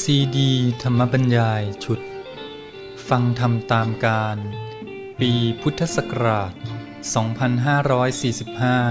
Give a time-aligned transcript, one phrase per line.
[0.00, 2.00] ซีดี ธรรมบรรยายชุด
[3.08, 4.38] ฟังธรรมตามการ
[5.20, 6.52] ปีพุทธศักราช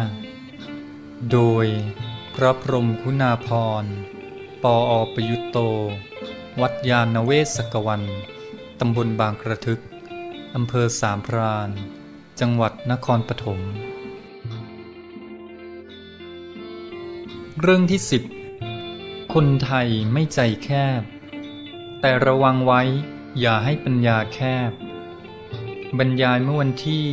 [0.05, 1.65] 2545 โดย
[2.35, 3.47] พระพรมคุณาพ
[3.83, 3.85] ร
[4.63, 5.57] ปออประยุตโต
[6.61, 8.03] วัดยาณเวศกวัน
[8.79, 9.81] ตำบลบางกระทึก
[10.55, 11.69] อำเภอสามพราน
[12.39, 13.59] จังหวัดนครปฐม
[17.61, 18.23] เรื่องที่สิบ
[19.39, 20.69] คนไทยไม่ใจแค
[20.99, 21.01] บ
[22.01, 22.81] แต่ระวังไว้
[23.39, 24.71] อย่าให้ปัญญาแคบ
[25.97, 27.05] บรรยายเมื่อวันที่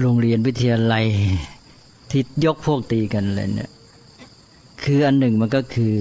[0.00, 1.06] โรงเรียนวิทยาลัย
[2.10, 3.70] ที่ยกพวกตีกันเลยเนี่ย
[4.84, 5.94] คืออันหนึ่งมันก็คือ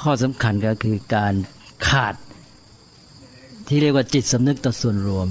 [0.00, 1.34] ข้อสำคัญก็คือการ
[1.88, 2.14] ขาด
[3.68, 5.28] ที่เรียกว่าจิตสำนึกต่อส่วนรวม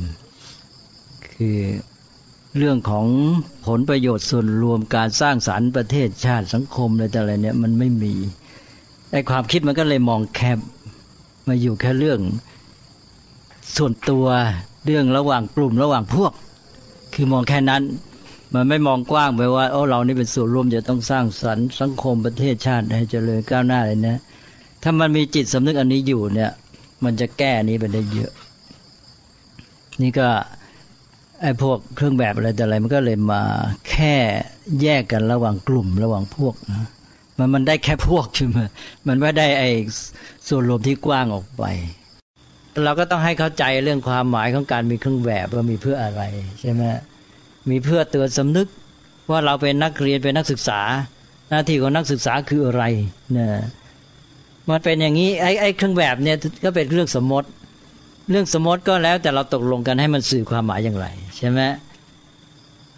[1.29, 1.57] คือ
[2.57, 3.05] เรื่องของ
[3.65, 8.13] ผลประโยชน์ส่วนรวมการสร้างสารรค์ประเทศชาติสังคมอะไรแต่อะไรเนี่ยมันไม่มี
[9.11, 10.59] ไอความคิดมันก็เลยมองแคบ
[11.47, 12.19] มาอยู่แค่เรื่อง
[13.75, 14.25] ส่วนตัว
[14.85, 16.31] เรื่องระหว่างกลุ่มระหว่างพวก
[17.13, 17.81] คือมองแค่นั้น
[18.53, 24.17] มันไม่มองกว้างไปว่าโอ้เรานี่เป็นส่วนรวมจะต้องสร้างสรรค์สังคมประเทศชาติให้เจริญก้าวหน้าเลยนะ
[24.83, 26.51] ถ้ามันมีจิตสำนึกอันนี้อยู่เนี่ย
[27.03, 28.31] มันจะแก้นี้ไปได้เยอะ
[30.01, 30.27] นี่ก็
[31.41, 33.41] ไอ้พวกเครื่องแบบอะไรแต่อะไร มันก็เลยมา
[33.89, 34.15] แค่
[34.81, 36.87] แยกกันระหว่างกลุ่มระหว่างพวกนะ
[37.37, 38.59] มันมันได้แค่พวกใช่ไหม
[39.07, 39.71] มันไม่ได้ไอ้
[40.47, 41.63] ส่วนรวมที่กว้างออกไป
[42.83, 46.21] เราก็ต้องให้เข้าใจเรื่องความหมายของการมีเครื่องแบบว่ามีเพื่ออะไร
[46.59, 46.83] ใช่ไหม
[47.69, 48.67] มีเพื่อเตือนสำนึก
[49.31, 50.79] ว่าเราเป็นนักเรียนเป็นนักศึกษา
[51.49, 52.83] หน้าที่ของนักศึกษาคืออะไร
[53.31, 53.49] เนี่ย
[54.69, 57.47] มันเป็นอย่างนี้ไอ้ไอ้เครื่องแบบเนี่ยก็เป็นเรื่องสมมติ
[58.29, 61.59] เรื่องสมมติก็แล้วแต่เราตกลงกันให้มันสื่อความหมายอย่างไรใช่ไหม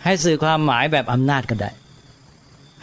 [0.04, 1.72] ให้สื่อความหมายแบบอำนาจก็ได้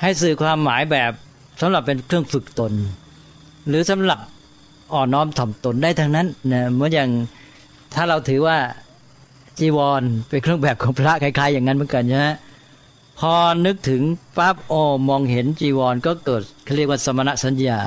[0.00, 1.12] ให้สื่อความหมายแบบ
[1.61, 2.73] สำหรับเป็นเครื่องฝึกตน
[3.69, 4.19] หรือสำหรับ
[4.93, 7.11] อ่อนน้อมถ่อมตนได้ทั้งนั้นนะเหมือนอย่าง
[7.94, 8.56] ถ้าเราถือว่า
[9.59, 12.28] จีวร เป็นเครื่องแบบของพระคล้ายๆ อย่างนั้นเหมือนกันใช่ไหม
[13.19, 13.32] พอ
[13.66, 14.03] นึกถึง
[14.37, 17.81] ปั๊บโอ้มองเห็นจีวรก็เกิดเขาเรียกว่าสมณสัญญา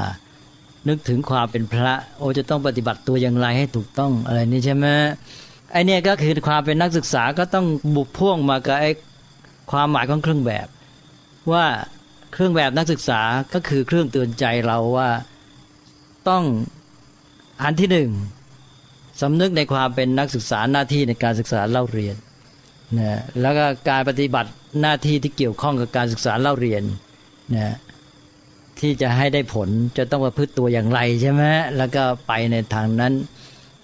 [0.88, 4.86] นึกถึงความเป็นพระ โอจะต้องปฏิบัติตัวอย่างไรให้ถูกต้องอะไรนี่ใช่ไหม
[5.72, 8.86] ไอเนี่ยก็คือความเป็นนักศึกษาก็ต้องบุกพ่วงมากับไอ
[9.72, 10.68] ความหมายของเครื่องแบบ
[11.52, 11.66] ว่า
[12.34, 13.22] เครื่องแบบนักศึกษา
[13.54, 15.10] ก็คือเครื่องเตือนใจเราว่า
[16.30, 16.44] ต้อง
[17.64, 18.10] อันที่หนึ่ง
[19.22, 22.16] สำนึกในความเป็นนักศึกษาหน้าที่ในการศึกษาเล่าเรียน
[22.98, 24.50] นะแล้วก็การปฏิบัติ
[24.82, 26.84] หน้าที่ที่เกี่ยวข้องกับการศึกษาเล่าเรียน
[27.56, 27.76] นะ
[28.80, 31.44] ที่จะให้ได้ผลจะต้องประพฤติตัวอย่างไรใช่ไหม
[31.78, 33.14] แล้วก็ไปในทางนั้น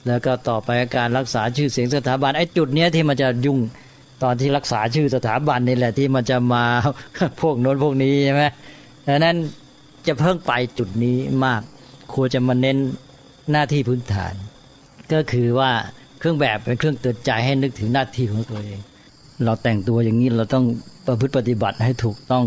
[0.08, 3.60] แล้วก็ต่อไปการรักษาชื่อเสียงสถาบันไอ้จุดเนี้ยที่มันจะยุ่ง
[4.24, 6.66] ตอนที่รักษาชื่อสถาบันนี่แหละที่มันจะมา
[7.42, 8.44] พวกโน้นพวกนี้ใช่ไหม
[9.08, 9.36] ดังนั้น
[10.08, 11.62] จะเพิ่งไปจุดนี้มาก
[12.14, 12.78] ควรจะมาเน้น
[13.52, 14.34] หน้าที่พื้นฐาน
[15.14, 15.72] ก็คือว่า
[16.20, 18.80] เครื่องแบบเป็นเครื่องเตือนใจให้นึกถึงหน้าที่ของตัวเอง
[19.44, 20.66] เราแต่งตัวอย่างนี้เราต้อง
[21.06, 22.46] ประพฤติปฏิบัติให้ถูกต้อง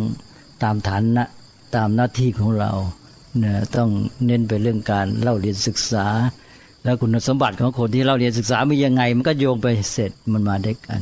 [0.63, 1.25] ตามฐานนะ
[1.77, 2.73] ตามหน้าที่ของเรา
[3.39, 3.89] เนี่ยต้อง
[4.27, 6.07] เน้นไปเรื่องการเล่าเรียนศึกษา
[6.85, 11.01] แล้วคุณสมบัติของคนที่เล่าเรียนศึกษามียังไง มันก็โยงไปเสร็จมันมาได้กัน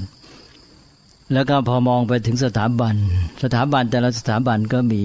[1.33, 2.95] แล้วก็พอมองไปถึงสถาบัน
[3.43, 5.03] สถาบันแต่ละสถาบันก็มี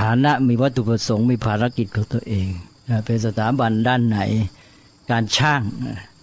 [0.00, 2.46] ฐานะมีวัตถุประสงค์มีภารกิจของตัวเอง
[3.04, 4.20] เป็นสถาบันด้านไหน
[5.10, 5.62] การช่าง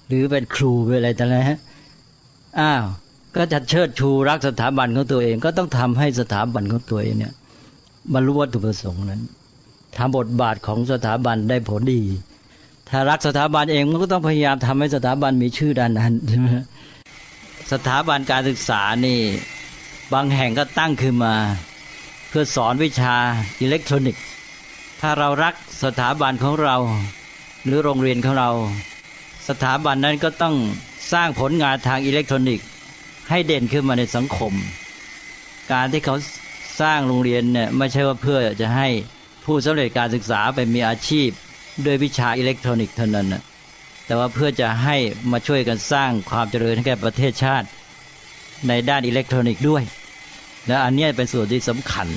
[0.07, 1.59] หรือเป็นครูเป็นอะไรแต่ละฮะ
[2.59, 2.83] อ้าว
[3.35, 7.33] ก็จะเชิดชูรักสถาบันของตัวเอง ก็ต้องทำให้สถาบันของตัวเองเนี่ย
[8.13, 9.21] บรรลุวัตถุประสงค์นั้น
[9.97, 12.01] ทำบทบาทของสถาบันได้ผลดี
[12.89, 16.47] ถ้ารักสถาบันเองมันก็ต้องพยายามทำให้สถาบันมีชื่อด้านนั้นใช่ไหม
[17.71, 19.19] สถาบันการศึกษานี่
[20.13, 21.35] บางแห่งก็ตั้งขึ้นมา
[22.29, 23.15] เพื่อสอนวิชา
[23.61, 24.23] อิเล็กทรอนิกส์
[25.01, 25.53] ถ้าเรารัก
[25.83, 26.75] สถาบันของเรา
[27.65, 28.49] หรือโรงเรียนของเรา
[29.47, 30.55] สถาบันนั้นก็ต้อง
[31.13, 32.67] สร้างผลงานทางอิเล็กทรอนิกส์
[33.29, 34.53] ให้เด่นขึ้นมาในสังคม
[35.71, 36.15] การที่เขา
[36.81, 38.87] สร้างโรงเรียนเนี่ยไม่ใช่ว่าเพื่อจะให้
[39.45, 41.29] ผู้สำเร็จการศึกษาไปมีอาชีพ
[41.85, 43.41] ด้วยวิชาอิเล็กทรอนิกส์เท่านั้นนะ
[44.05, 44.95] แต่ว่าเพื่อจะให้
[45.31, 47.67] มาช่วยกันสร้างความเจริญให้แก่ประเทศชาติ
[48.67, 49.83] ในด้านอิเล็กทรอนิกส์ด้วย
[50.67, 52.07] และอันนี้เป็นส่วนที่สำคัญ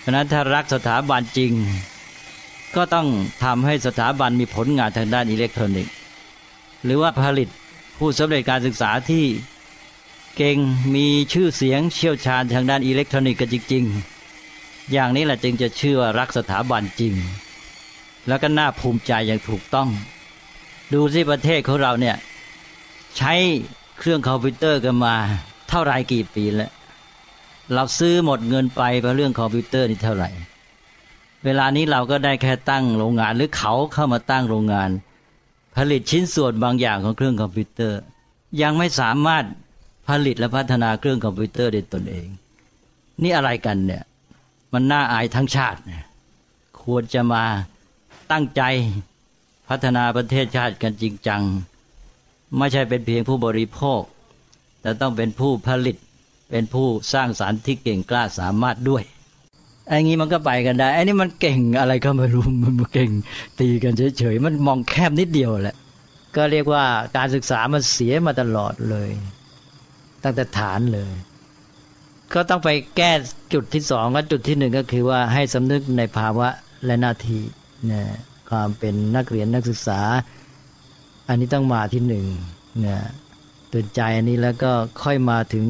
[0.00, 1.52] เพราะนั้นถ้ารักสถาบันจริง
[2.74, 3.06] ก็ต้อง
[3.44, 5.94] ทำให้สถาบันมีผลงานทางด้านอิเล็กทรอนิกส์
[6.84, 7.48] หรือว่าผลิต
[7.98, 9.24] ผู้สำเร็จการศึกษาที่
[10.36, 10.58] เก่ง
[10.94, 13.84] มีชื่อเสียงเชี่ยวชาญทางด้านอิเล็กทรอนิกส์กันจริง
[14.38, 17.14] ๆ อย่างนี้แหละจึงจะเชื่อรักสถาบันจริง
[18.28, 19.88] แล้วก็น่าภูมิใจอย่างถูกต้อง
[20.92, 22.16] ดูสิประเทศของเราเนี่ย
[23.16, 23.34] ใช้
[23.98, 25.14] เครื่องคอมพิวเตอร์กันมา
[25.68, 26.70] เท่าไรกี่ปีแล้ว
[27.74, 30.28] เราซื้อหมดเงินไปเพราะเรื่องคอมพิวเตอร์นี่เท่าไหร่
[31.46, 34.90] เวลานี้เราก็ได้แค่ตั้งโรงงานหรือเขาเข้ามาตั้งโรงงาน
[35.76, 38.00] ผลิตชิ้นส่วนบางอย่างของเครื่องคอมพิวเตอร์
[38.62, 39.44] ยังไม่สามารถ
[40.08, 42.28] ผลิตและพัฒนาเครื่องคอมพิวเตอร์ด้วยตนเอง
[43.22, 44.02] นี่อะไรกันเนี่ย
[44.72, 45.80] มันน่าอายทั้งชาติ
[46.82, 47.44] ควรจะมา
[48.32, 48.62] ตั้งใจ
[49.68, 51.42] พัฒนาประเทศชาติกันจริงจัง
[52.56, 54.02] ไม่ใช่เป็นเพียงผู้บริโภค
[54.80, 55.96] แต่ต้องเป็นผู้ผลิต
[56.50, 59.04] เป็นผู้สร้างสารรค์ที่เก่งกล้าสามารถด้วย
[59.88, 63.10] ไอ้งี้มันก็ไปกันได้ไอ้นี่มันเก่งอะไรก็ไม่รู้มันเก่ง
[63.60, 65.76] ตีกันเฉยๆมันมองแคบนิดเดียวแหละ
[66.36, 66.84] ก็เรียกว่า
[67.16, 69.10] การศึกษามันเสียมาตลอดเลย
[70.22, 71.12] ตั้งแต่ฐานเลย
[72.34, 73.12] ก็ต้องไปแก้
[73.52, 76.48] จุดที่สองและจุดที่หนึ่งก็คือว่าให้สำนึกในภาวะ
[76.86, 77.42] และหน้าที่
[77.90, 78.02] นะ
[78.50, 80.00] ความเป็นนักเรียนนักศึกษา
[81.28, 82.26] อันนี้ต้องมาที่หนึ่ง
[82.86, 82.98] นะ
[83.76, 84.72] ตือนใจอันนี้แล้วก็
[85.02, 85.66] ค่อยมาถึง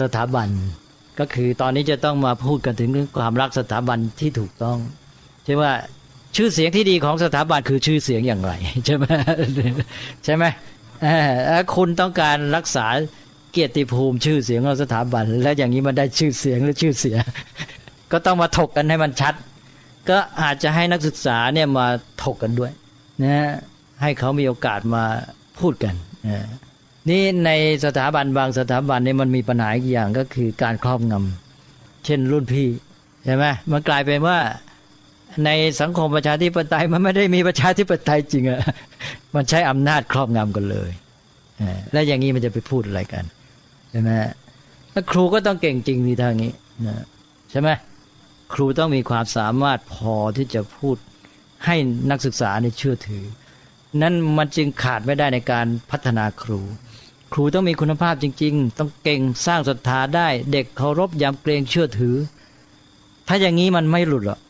[0.00, 0.48] สถาบัน
[1.20, 4.78] ก็คือตอนนี้จะต้องมาพูดกันถึงความรักสถาบันที่ถูกต้อง
[5.44, 5.72] ใช่ว่า
[6.36, 8.52] ชื่อเสียงที่ดีของสถาบันคือชื่อเสียงอย่างไร
[8.86, 9.04] ใช่ไหม
[10.24, 10.44] ใช่ไหม
[11.74, 12.86] คุณต้องการรักษา
[13.52, 17.16] เกียรติภูมิชื่อเสียงของสถาบัน แล้วอย่างนี้มันได้ชื่อเสียงหรือชื่อเสีย
[18.12, 19.34] ก็ต้องมาถกกันให้มันชัด
[20.08, 21.86] ก็อาจจะให้นักศึกษาเนี่ยมา
[22.24, 22.72] ถกกันด้วย
[23.22, 23.50] นะ
[24.02, 25.04] ให้เขามีโอกาสมา
[25.60, 25.94] พูดกัน
[26.28, 26.38] นะ
[27.08, 27.50] นี่ใน
[27.84, 32.68] สถาบันบางสถาบันนี่มันมีปัญหาอีกอย่างก็คือการครอบงำเช่นรุ่นพี่
[33.24, 34.38] ใช่ไหมมันกลายเป็นว่า
[35.44, 35.50] ใน
[35.80, 38.60] สังคมประชาธิปไตยมันไม่ได้มีประชาธิปไตยจริงอะ
[39.34, 40.90] มันใช้อำนาจครอบงำกันเลย
[41.92, 43.24] และอย่างนี้มันจะไปพูดอะไรกัน
[43.90, 44.10] ใช่ไหม
[44.92, 46.52] แล้วครูก็ต้องเก่งจริงในทางนี้
[46.86, 47.04] นะ
[47.50, 47.68] ใช่ไหม
[48.54, 50.96] ครูต้องมีความสามารถพอที่จะพูด
[51.66, 51.76] ให้
[52.10, 53.24] นักศึกษาในเชื่อถือ
[54.02, 56.60] นั้นมันจึงขาดไม่ได้ในการพัฒนาครู
[57.32, 62.16] ครูต้องมีคุณภาพจริง ๆ ต้องเก่งสร้างศรัทธาได้ เด็กเคารพยำเกรงเชื่อถือ
[63.28, 64.40] ถ้าอย่างนี้มันไม่หลุดหรอก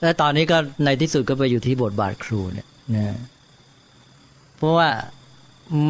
[0.00, 3.16] และตอนนี้ก็ในที่สุดก็ไปอยู่ที่บทบาทครูเนี่ยนะ
[4.56, 4.88] เพราะว่า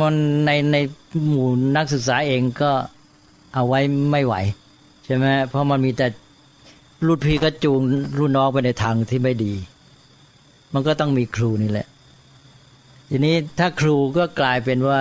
[0.01, 0.15] มัน
[0.47, 0.77] ในใน
[1.29, 2.73] หมู่นักศึกษาเองก็
[3.55, 3.81] เอาไว้
[4.11, 4.35] ไม่ไหว
[5.05, 6.07] ใช่ไหมเพราะมันมีแต่
[7.07, 7.81] รุ่นพี่ก็จูง
[8.19, 9.55] รุ่นน้องไปในทางที่ไม่ดี
[10.75, 11.87] มันก็ต้องมีครูนี่แหละ
[13.11, 14.99] ทีนี้ถ้าครูก็กลายเป็นว่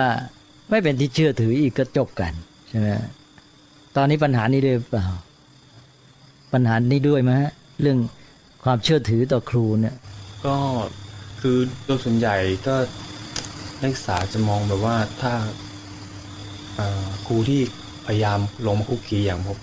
[0.70, 2.32] ไม่เป็นที่เชื่อถืออีกก็จบกัน
[2.68, 2.88] ใช่ไหม
[3.96, 5.06] ตอนนี้ปัญหานี้ด้วยเปล่า
[6.52, 7.32] ปัญหานี้ด้วยไหม
[7.82, 7.98] เรื่อง
[8.64, 9.96] ความเชื่อถือต่อครูเนี่ย
[10.46, 10.56] ก็
[11.40, 12.36] คือโดยส่วนใหญ่
[12.66, 12.74] ก็
[13.82, 15.32] นักศึกษาจะมองแบบว่าถ้า
[17.26, 17.60] ครูที่
[18.06, 19.58] พยายามลงมาคุกคีอย่างผม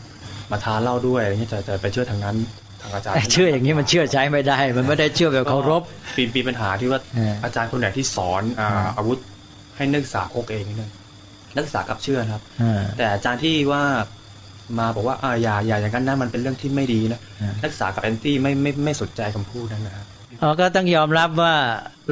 [0.51, 2.36] มาทานเหล้าด้วยอะไรเงี้ยจะจะไปเชื่อทางนั้น
[2.81, 5.81] ทางอาจารย์ เชื่ออย่างนี้มันเชื่อใช้ไม่ได้ มันไม่ได้เชื่อแบบเคารพ
[6.15, 7.00] ปีปีปัญหาที่ว่า
[7.44, 8.44] อาจารย์คนไหนที่สอน
[8.98, 9.19] อาวุธ
[9.78, 10.92] ให้นักศึกษาโคกเองนี่นึง
[11.56, 12.42] นักศึกษากับเชื่อครับ
[12.98, 13.84] แต่อาจารย์ที่ว่า
[14.80, 17.20] มาบอกว่าอ่าอย่าอย่าอย่างนั้นนะมันเป็นเรื่องที่ไม่ดีนะ
[17.64, 20.06] นักศึกษากับแอนตี้ไม่ไม่ไม่สนใจคำพูดนั้นนะครับ
[20.42, 21.56] อ๋อก็ต้องยอมรับว่า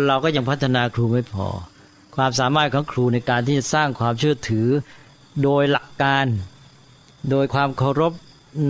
[0.08, 1.48] เราก็ยังพัฒนาครูไม่พอ
[2.16, 4.68] ความสามารถของครูในการที่จะสร้างความเชื่อถือ
[5.44, 6.26] โดยหลักการ
[7.32, 8.14] โดยความเคารพ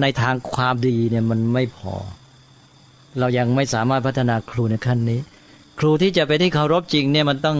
[0.01, 1.93] ในทางความดีเนี่ยมันไม่พอ
[3.19, 5.19] เรายังไม่สามารถพัฒนาครูในขั้นนี้
[5.79, 7.57] ครูที่จะไปที่เคารพจริงเนี่ยมันต้อง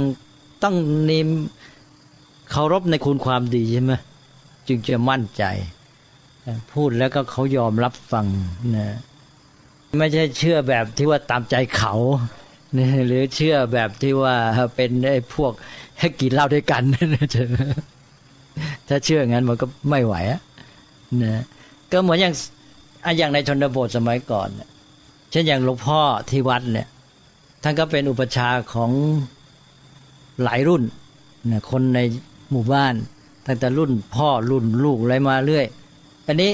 [0.63, 0.75] ต้อง
[1.09, 1.29] นิม
[2.51, 3.93] เคารพในคุณความดีใช่ไหม
[4.67, 5.43] จึงจะมั่นใจ
[6.73, 8.25] พูดแล้วก็เขายอมรับฟัง
[8.75, 8.87] นะ
[9.99, 11.93] ไม่ใช่เชื่อแบบที่ว่าตามใจเขา
[13.07, 14.35] หรือเชื่อแบบที่ว่า
[14.75, 15.51] เป็นไอ้พวก
[15.99, 17.03] ให้กินเหล้าด้วยกันนะ
[18.87, 20.41] ถ้าเชื่องั้นมันก็ไม่ไหวอะ
[21.23, 21.43] นะ
[21.91, 22.33] ก็เหมือนอย่าง
[23.17, 24.49] อย่างในชนบทสมัยก่อน
[25.31, 26.87] เช่นอย่างหลวงพ่อที่วัดเนี่ย
[27.63, 28.91] ท่านก็เป็นอุปชาของ
[30.43, 30.83] หลายรุ่น
[31.51, 31.99] นะคนใน
[32.51, 32.93] หมู่บ้าน
[33.47, 35.65] ตั้งแต่รุ่นพ่อรุ่นลูกอะไรมาเรื่อย
[36.27, 36.51] อันนี้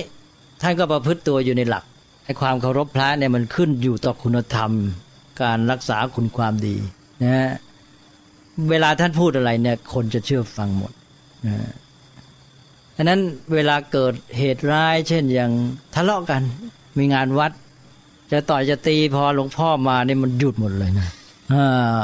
[0.62, 1.84] ท่านก็ประพฤติตัวอยู่ในหลัก
[2.26, 4.72] ไอ้ความเคารพพระเนี่ยมันขึ้นอยู่ต่อคุณธรรม
[5.42, 6.76] การรักษาคุณความดี
[7.24, 7.52] นะ
[8.70, 10.92] เวลาท่านพูดอะไรเนี่ย คนจะเชื่อฟังหมด
[11.48, 11.56] นะ
[12.96, 13.20] ฉะนั้น
[13.54, 15.52] เวลาเกิดเหตุร้าย เช่นอย่าง
[15.96, 16.42] ทะเลาะกัน
[16.98, 17.52] มีงานวัด
[18.32, 21.08] จะต่อยจะตีพอหลวงพ่อมาเนี่ยมันหยุดหมดเลยนะ
[21.54, 22.02] อ่า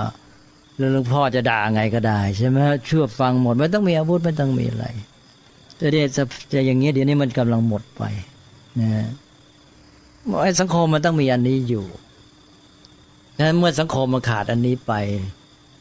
[0.77, 4.85] แล้วหลวงพ่อจะด่าไงก็ได้ใช่ไหมเชื่อฟังหมด ไม่ต้องมีอาวุธไม่ต้องมีอะไร
[5.77, 6.07] แต่เดี๋ยว
[6.51, 8.03] จะอย่างเงี้ยเดี๋ยวนี้มันกำลังหมดไป
[8.79, 9.07] นะ
[10.41, 11.85] ไอ้สังคมมันต้องมีอันนี้อยู่
[13.39, 14.93] นั้นเมื่อสังคมมันขาดอันนี้ไป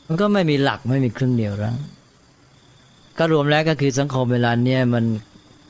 [0.07, 1.77] มันก็ไม่มีหลักไม่มีเครื่องเดียวรั้ง
[3.19, 5.05] ก็รวมแล้วก็คือสังคมเวลาเนี้ยมัน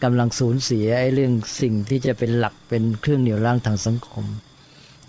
[0.04, 4.24] กำลังสูญเสียไอ้เรื่องสิ่งที่จะเป็นหลักเป็นเครื่องเหนี่ยวรั้งทางสังคม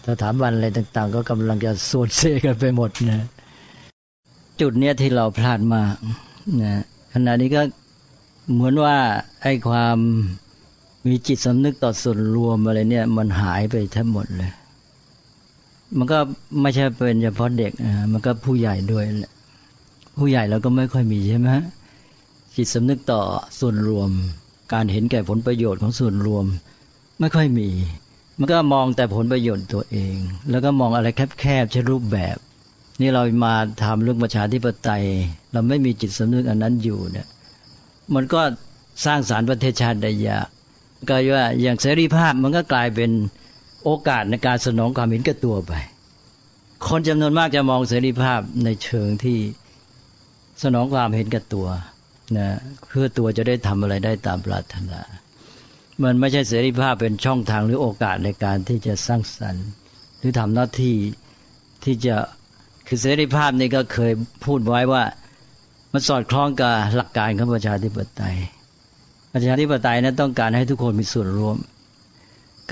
[0.07, 3.27] สถาบันอะไรต่าง ๆ ก็กำลังจะสูญเสียกันไปหมดนะ
[4.61, 5.95] จุดเนี้ยที่เราพลาดมาก
[6.61, 6.81] นะ
[7.13, 7.61] ขณะนี้ก็
[8.51, 8.95] เหมือนว่า
[9.41, 9.97] ไอ้ความ
[11.07, 14.51] มีจิตสำนึกต่อส่วนรวมอะไรเนี่ย มันหายไปทั้งหมดเลย
[15.97, 16.19] มันก็
[16.61, 19.33] ไม่ใช่เป็นเฉพาะเด็กนะมันก็ผู้ใหญ่ด้วยแหละ
[20.17, 21.49] ผู้ใหญ่เราก็ไม่ค่อยมีใช่ไหม
[22.55, 23.21] จิตสำนึกต่อ
[23.59, 24.09] ส่วนรวม
[24.73, 26.45] การเห็นแก่ผลประโยชน์ของส่วนรวม
[27.19, 27.69] ไม่ค่อยมี
[28.39, 30.15] มันก็มองแต่ผลประโยชน์ตัวเอง
[30.49, 31.07] แล้วก็มองอะไร
[31.39, 32.37] แคบๆใช้รูปแบบ
[33.01, 35.03] นี่เรามาทำเรื่องประชาธิปไตย
[35.53, 37.27] เราไม่มีจิตสำนึกอันนั้นอยู่เนี่ย
[38.15, 38.41] มันก็
[39.05, 40.47] สร้างสารรค์ประเทศชาติได้ยาก
[41.09, 43.11] ก็ว่าอย่างเสรีภาพมันก็กลายเป็น
[43.83, 45.73] โอกาสในการสนองความเห็นแก่ตัวไป
[46.87, 49.37] คนจำนวนมากจะมองเสรีภาพในเชิงที่
[50.63, 51.67] สนองความเห็นแก่ตัว
[52.37, 52.47] นะ
[52.87, 54.99] เพื่อตัวจะได้ทำอะไรได้ตามปรารถนา
[56.03, 59.67] มันไม่ใช่เสรีภาพเป็นช่องทางหรือโอกาสในการที่จะสร้างสรรค์
[60.17, 60.95] หรือทำหน้าที่
[61.83, 62.15] ที่จะ
[62.87, 64.13] คือเสรีภาพนี่ก็เคย
[64.45, 65.03] พูดไว้ว่า
[65.93, 68.37] มันสอดคล้องกับหลักการของประชาธิปไตย
[69.33, 71.57] ประชาธิปไตยนั้นต้องการให้ทุกคนมีส่วนร่วม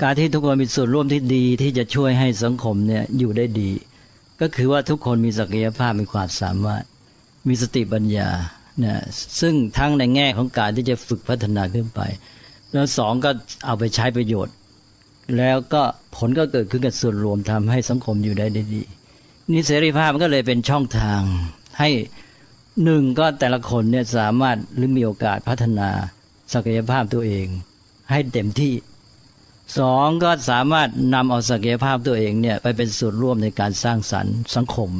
[0.02, 3.70] การที่ทุกคนมีส่วนร่วมที่ดีที่จะช่วยให้สังคมเนี่ยอยู่ได้ดี
[4.40, 6.84] ก็คือว่าทุกคนมีศักยภาพมีความสามารถ
[7.48, 8.28] มีสติปัญญา
[8.84, 8.96] นะ
[9.40, 12.00] ซึ่งทั้งในแง่ของการที่จะฝึกพัฒนาขึ้นไป
[12.72, 13.30] แล้วสองก็
[13.66, 14.54] เอาไปใช้ประโยชน์
[15.36, 15.82] แล้วก็
[16.16, 18.82] ผลก็เกิดขึ้นกับส่วนรวมทำให้สังคมอยู่ได้ดี
[19.52, 21.22] นี่เสรีภาพมันก็เลยเป็นช่องทาง
[21.78, 21.90] ให้
[22.84, 25.90] หนึ่งก็แต่ละคนเนี่ยสามารถหรือมีโอกาสพัฒนา
[26.54, 27.46] ศักยภาพตัวเอง
[28.10, 28.74] ให้เต็มที่
[29.78, 34.90] สองก็สามารถนำเอาศักยภาพตัวเองเนี่ยไปเป็นส่วนร่วมในการสร้างสรรค์สังคม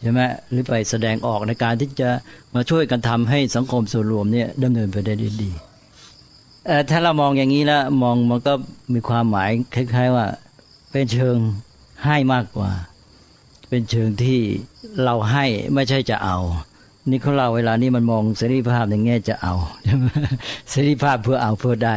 [0.00, 2.10] ใช่ไหมหรือไปแสดงออกในการที่จะ
[2.54, 5.50] มาช่วยกันทำให้สังคมส่วนรวมเนี่ยดำเนินไปได้ดี
[6.90, 8.54] ถ้าเรามองอย่างนี้แล้วมองมันก็
[8.94, 10.26] มีความหมายคล้าย ๆว่า
[10.90, 11.36] เป็นเชิง
[12.04, 12.70] ให้มากกว่า
[13.68, 14.40] เป็นเชิงที่
[15.04, 15.44] เราให้
[15.74, 16.38] ไม่ใช่จะเอา
[17.10, 19.54] นี่เขาเราเวลานี้มันมองเสรีภาพในแง่จะเอา
[20.70, 21.96] เสรีภาพเพื่อเอาเพื่อได้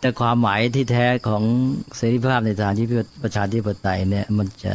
[0.00, 1.42] แต่ความหมายที่แท้ของ
[1.96, 2.86] เสรีภาพในทางที่
[3.22, 4.74] ประชาธิปไตยเนี่ยมันจะ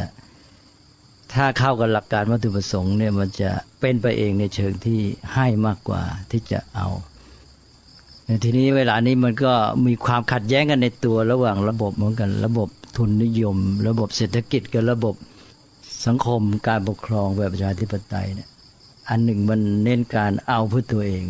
[1.34, 5.00] ถ้าเข้ากับหลักการวัตถุประสงค์เนี่ยมันจะเป็นไปเองในเชิงที่
[5.34, 6.88] ให้มากกว่าที่จะเอา
[8.44, 9.52] ทีนี้เวลานี้มันก็
[9.86, 13.56] มีความขัดแย้งกันในตัวระหว่างระบบเหมือนกัน ระบบทุนนิยม
[13.88, 15.14] ระบบเศรษฐกิจกับระบบ
[16.06, 18.48] สังคมการปกครองแบบประชาธิปไตยเนี่ย
[19.08, 21.24] อันหนึ่งมันเน้นการเอาเพื่อตัวเอง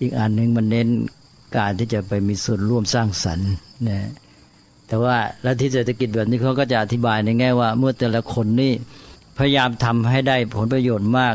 [0.00, 0.88] อีกอันหนึ่งมันเน้น
[1.56, 3.50] การที่จะไปมีส่วนร่วมสร้างสรรค์
[3.88, 4.10] นะ
[4.88, 8.72] แต่ว่าลัทธิเศรษฐกิจแบบนี้เขาก็จะอธิบายในแง่ว่า เมื่อแต่ละคนนี่
[9.38, 11.34] พยายามทำให้ได้ผลประโยชน์มาก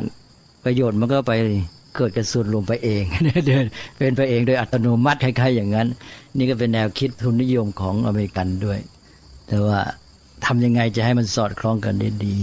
[0.65, 1.33] ประโยชน์มันก็ไป
[1.95, 3.03] เกิดกระสุนลงไปเอง
[3.47, 3.65] เดิน
[3.97, 5.87] เป็นไปเองโดยอัตโนมัติคล้ายๆอย่างนั้น
[6.37, 8.79] นี่ก็เป็นแนวคิดทุนนิยมของอเมริกันด้วย
[9.47, 9.79] แต่ว่า
[10.45, 12.37] ทำยังไงจะให้มันสอดคล้องกันได้ดี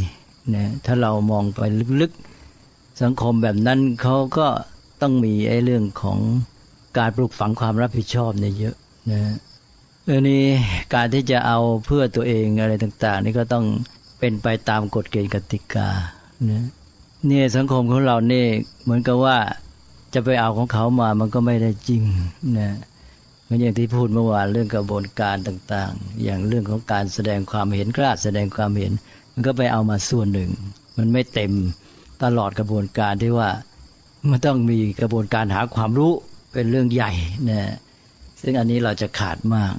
[0.55, 1.61] นะถ้าเรามองไป
[2.01, 4.47] ลึกๆ สังคมแบบนั้นเขาก็
[5.03, 6.19] ต้องมีไอ้เรื่องของ
[6.99, 8.75] การปลูกฝังความรับผิดชอบเนี่ยเยอะ
[9.11, 9.21] นะ
[10.07, 10.43] เออนี่
[10.95, 13.65] การที่จะเอาเพื่อตัวเองอะไรต่าง ๆ นี่ก็ต้อง
[14.19, 15.89] เป็นไปตามกฎเกณฑ์กติกา
[16.45, 16.65] เนี่ย
[17.29, 18.49] นี่สังคมของเราเนี่ย
[18.83, 19.37] เหมือนกับว่า
[20.15, 22.03] จะไปเอาของเขามามันก็ไม่ได้จริง
[22.59, 22.71] นะ
[23.53, 28.93] เหมือนอย่างที่พูดเมื่อวานเรื่องกระบวนการต่าง ๆ อย่างเรื่องของการแสดงความเห็นกล้าแสดงความเห็น
[29.33, 30.51] มันก็ไปเอามาส่วนหนึ่ง
[30.99, 31.53] มันไม่เต็ม
[32.23, 33.51] ตลอดกระบวนการที่ว่า
[34.31, 36.13] มันต้องมีกระบวนการหาความรู้
[36.53, 37.13] เป็นเรื่องใหญ่
[37.49, 37.73] นะ
[38.41, 39.75] ซึ่งอันนี้เราจะขาดมาก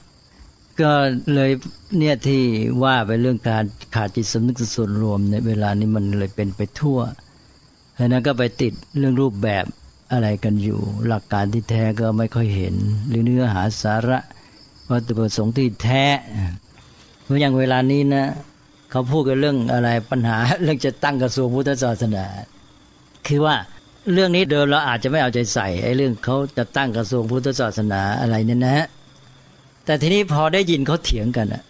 [0.81, 0.91] ก็
[1.33, 1.51] เลย
[1.97, 2.43] เนี่ยที่
[2.83, 3.63] ว่าไปเรื่องการ
[3.95, 6.99] ขาดจิตสำนึกส่วนรวมในเวลานี้มันเลยเป็นไปทั่ว
[7.93, 9.65] เพราะนั้นก็ไปติดเรื่องรูปแบบ
[10.11, 12.75] อะไรกันอยู่ หลักการที่แท้ก็ไม่ค่อยเห็น
[13.07, 14.19] หรือเนื้อหาสาระ
[14.89, 16.05] วัตถุประสงค์ที่แท้
[17.23, 18.25] เพราะอย่างเวลานี้นะ
[18.91, 22.25] เขาพูดกันเรื่องอะไรปัญหาเรื่องจะตั้งกระทรวงพุทธศาสนา
[23.27, 23.55] คือว่า
[24.13, 28.85] เรื่องนี้เดิมเราอาจจะไม่เอาใจใส่ไอ้เรื่องเขาจะตั้งกระทรวงพุทธศาสนาอะไรเนี่ยนะ
[29.85, 31.63] แต่ทีนี้พอได้ยินเขาเถียงกันอะ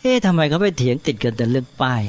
[0.00, 2.02] เอ๊ะทำไมเขาไปเถียงติดกันแต่เรื่องป้าย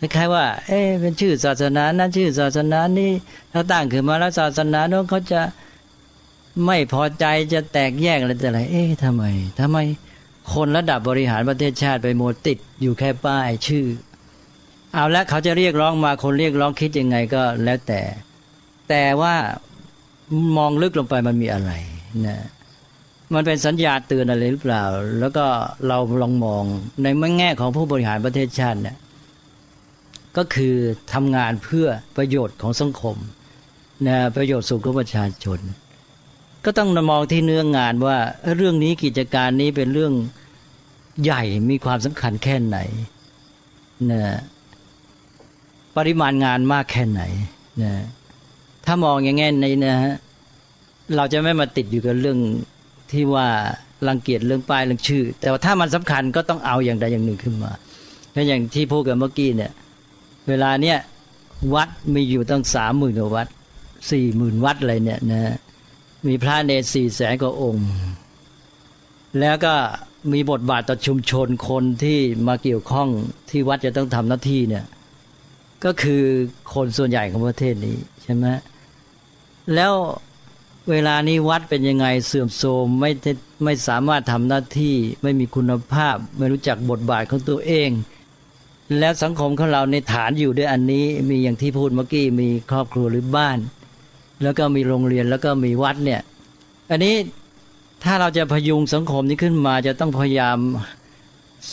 [0.00, 3.10] คล้ายๆว่า เอ๊ะเป็นชื่อศาสนานั้นชื่อศาสนานี้
[3.52, 5.40] ถ้าตั้งขึ้นมาแล้วศาสนาโน้นเขาจะ
[6.66, 9.24] ไม่พอใจจะแตกแยกอะไรแต่อะไร เอ๊ะทำไม
[9.60, 9.78] ทำไม
[10.52, 13.86] คนระดับบริหารประเทศชาติไปโมติดอยู่แค่ป้ายชื่อ
[14.94, 18.00] เอาละเขาจะเรียกร้องมาคนเรียกร้องคิดยังไงก็แล้วแต่
[18.88, 19.34] แต่ว่า
[20.56, 21.70] มองลึกลงไปมันมีอะไร
[22.26, 22.38] นะ
[23.34, 24.82] มันเป็นสัญญาเตือนอะไรหรือเปล่า
[25.20, 25.46] แล้วก็
[25.88, 26.64] เราลองมอง
[27.02, 27.06] ใน
[27.38, 28.96] แง่ของผู้บริหารประเทศชาติเนี่ย
[30.38, 30.74] ก็คือ
[31.12, 33.16] ทำงานเพื่อประโยชน์ของสังคม
[34.06, 35.60] นะประโยชน์สุขของประชาชน
[36.64, 38.18] ก็ต้องมองที่เนื้องานว่า
[38.56, 40.12] เรื่องนี้กิจการนี้เป็นเรื่อง
[41.22, 42.78] ใหญ่มีความสำคัญแค่ไหน
[44.10, 44.22] นะ
[45.96, 47.22] ปริมาณงานมากแค่ไหน
[47.82, 47.92] นะ
[48.86, 50.16] ถ้ามองอย่างงี้ในนะฮะ
[51.16, 52.38] เราจะไม่มาติดอยู่กับเรื่อง
[53.12, 53.46] ที่ว่า
[54.08, 57.72] รังเกียจเรื่องป้ายเรื่องชื่อ แต่ว่าถ้ามันสำคัญก็ต้องเอาอย่างใดอย่างหนึ่งขึ้นมา
[58.34, 59.72] ถ้าอย่างที่พูดกันเมื่อกี้เนี่ย
[60.48, 60.98] เวลาเนี้ย
[61.74, 63.48] วัดมีอยู่ตั้งสามหมื่นกว่าวัด
[64.10, 65.56] สี่หมื่นวัดอะไรเนี่ยนะ
[66.26, 67.86] มีพระเนรสี่แสนกว่าองค์
[69.40, 69.74] แล้วก็
[70.32, 73.08] มีบทบาทต่อชุมชนคนที่มาเกี่ยวข้อง
[73.50, 74.84] ที่วัดจะต้องทำหน้าที่เนี่ย
[75.84, 76.22] ก็คือ
[76.74, 78.46] คนส่วนใหญ่ของประเทศนี้ใช่ไหม
[79.74, 79.92] แล้ว
[80.90, 83.10] เวลานี้วัดเป็นยังไงเสื่อมโทรมไม่
[83.64, 87.90] ไม่สามารถทำหน้าที่ ไม่มีคุณภาพ ไม่รู้จักบทบาทของตัวเอง
[88.96, 93.58] แล้วสังคมของเราในฐานอยู่ด้วยอันนี้ มีอย่างที่พูดเมื่อกี้มีครอบครัวหรือบ้าน
[94.42, 96.20] แล้วก็มีโรงเรียนแล้วก็มีวัดเนี่ย
[96.90, 97.14] อันนี้
[98.04, 100.58] ถ้าเราจะพยุงสังคมนี้ขึ้นมาจะต้องพยายาม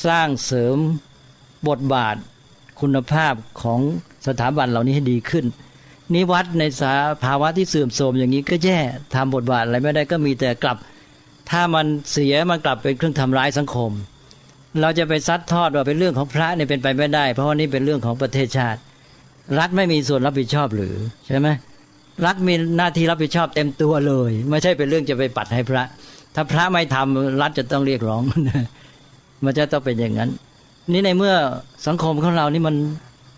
[0.06, 0.78] สร้างเสริม
[1.68, 2.16] บทบาท
[2.82, 3.80] คุณภาพของ
[4.28, 5.46] สถาบันเหล่านี้ให้ดีขึ้น
[6.14, 6.94] นิวัดในสา
[7.24, 8.80] ภาวะที่เสื่อมโทรมอย่างนี้ก็แย่
[9.14, 10.78] ทำบทบาทอะไรไม่ได้ก็มีแต่กลับ
[11.50, 13.92] ถ้ามันเสียมันกลับเป็นเครื่องทำร้ายสังคม
[14.82, 18.80] เราจะไปซัดทอดว่าเป็นเรื่องของพระเนี่ยเป็นไปไม่ได้ เพราะว่านี่เป็นเรื่องของประเทศชาติ
[19.60, 20.96] รัฐไม่มีส่วนรับผิดชอบหรือ
[21.28, 21.48] ใช่ไหม
[22.26, 25.84] รัฐมีหน้าที่รับผิดชอบเต็มตัวเลย ไม่ใช่เป็นเรื่องจะไปปัดให้พระ
[26.36, 28.22] ถ้าพระไม่ทำรัฐจะต้องเรียกร้อง
[29.44, 30.30] มันจะต้องเป็นอย่างนั้น
[30.92, 31.36] นี่ในเมื่อ
[31.88, 32.76] สังคมของเรานี่มัน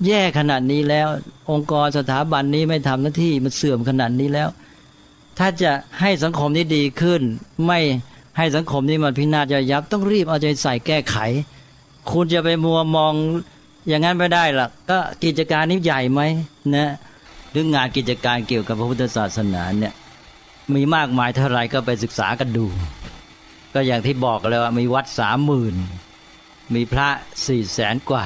[0.08, 1.08] แย่ขนาดนี้แล้ว
[1.52, 4.50] องค์กรสถาบันนี้ไม่ทำหน้าที่มันเสื่อมขนาดนี้แล้ว
[5.40, 7.22] ถ้าจะให้สังคมนี้ดีขึ้น
[7.66, 7.80] ไม่
[8.38, 11.18] ให้สังคมนี้มันพินาศยยับ ต้องรีบเอาใจใส่แก้ไข
[12.12, 13.14] คุณจะไปมัวมอง
[13.88, 16.22] อย่างนั้นไม่ได้ล่ะก็กิจการนี้ใหญ่ไหม
[16.76, 16.92] นะ
[17.52, 19.94] หรืองานกิจการเกี่ยวกับพระพุทธศาสนาเนี่ย
[20.74, 22.66] มีมากมายเท่าไรก็ไปศึกษากันดู
[23.74, 25.76] ก็อย่างที่บอกเลยว่ามีวัดสามหมื่น
[26.76, 27.08] มีพระ
[27.48, 28.26] สี่แสนกว่า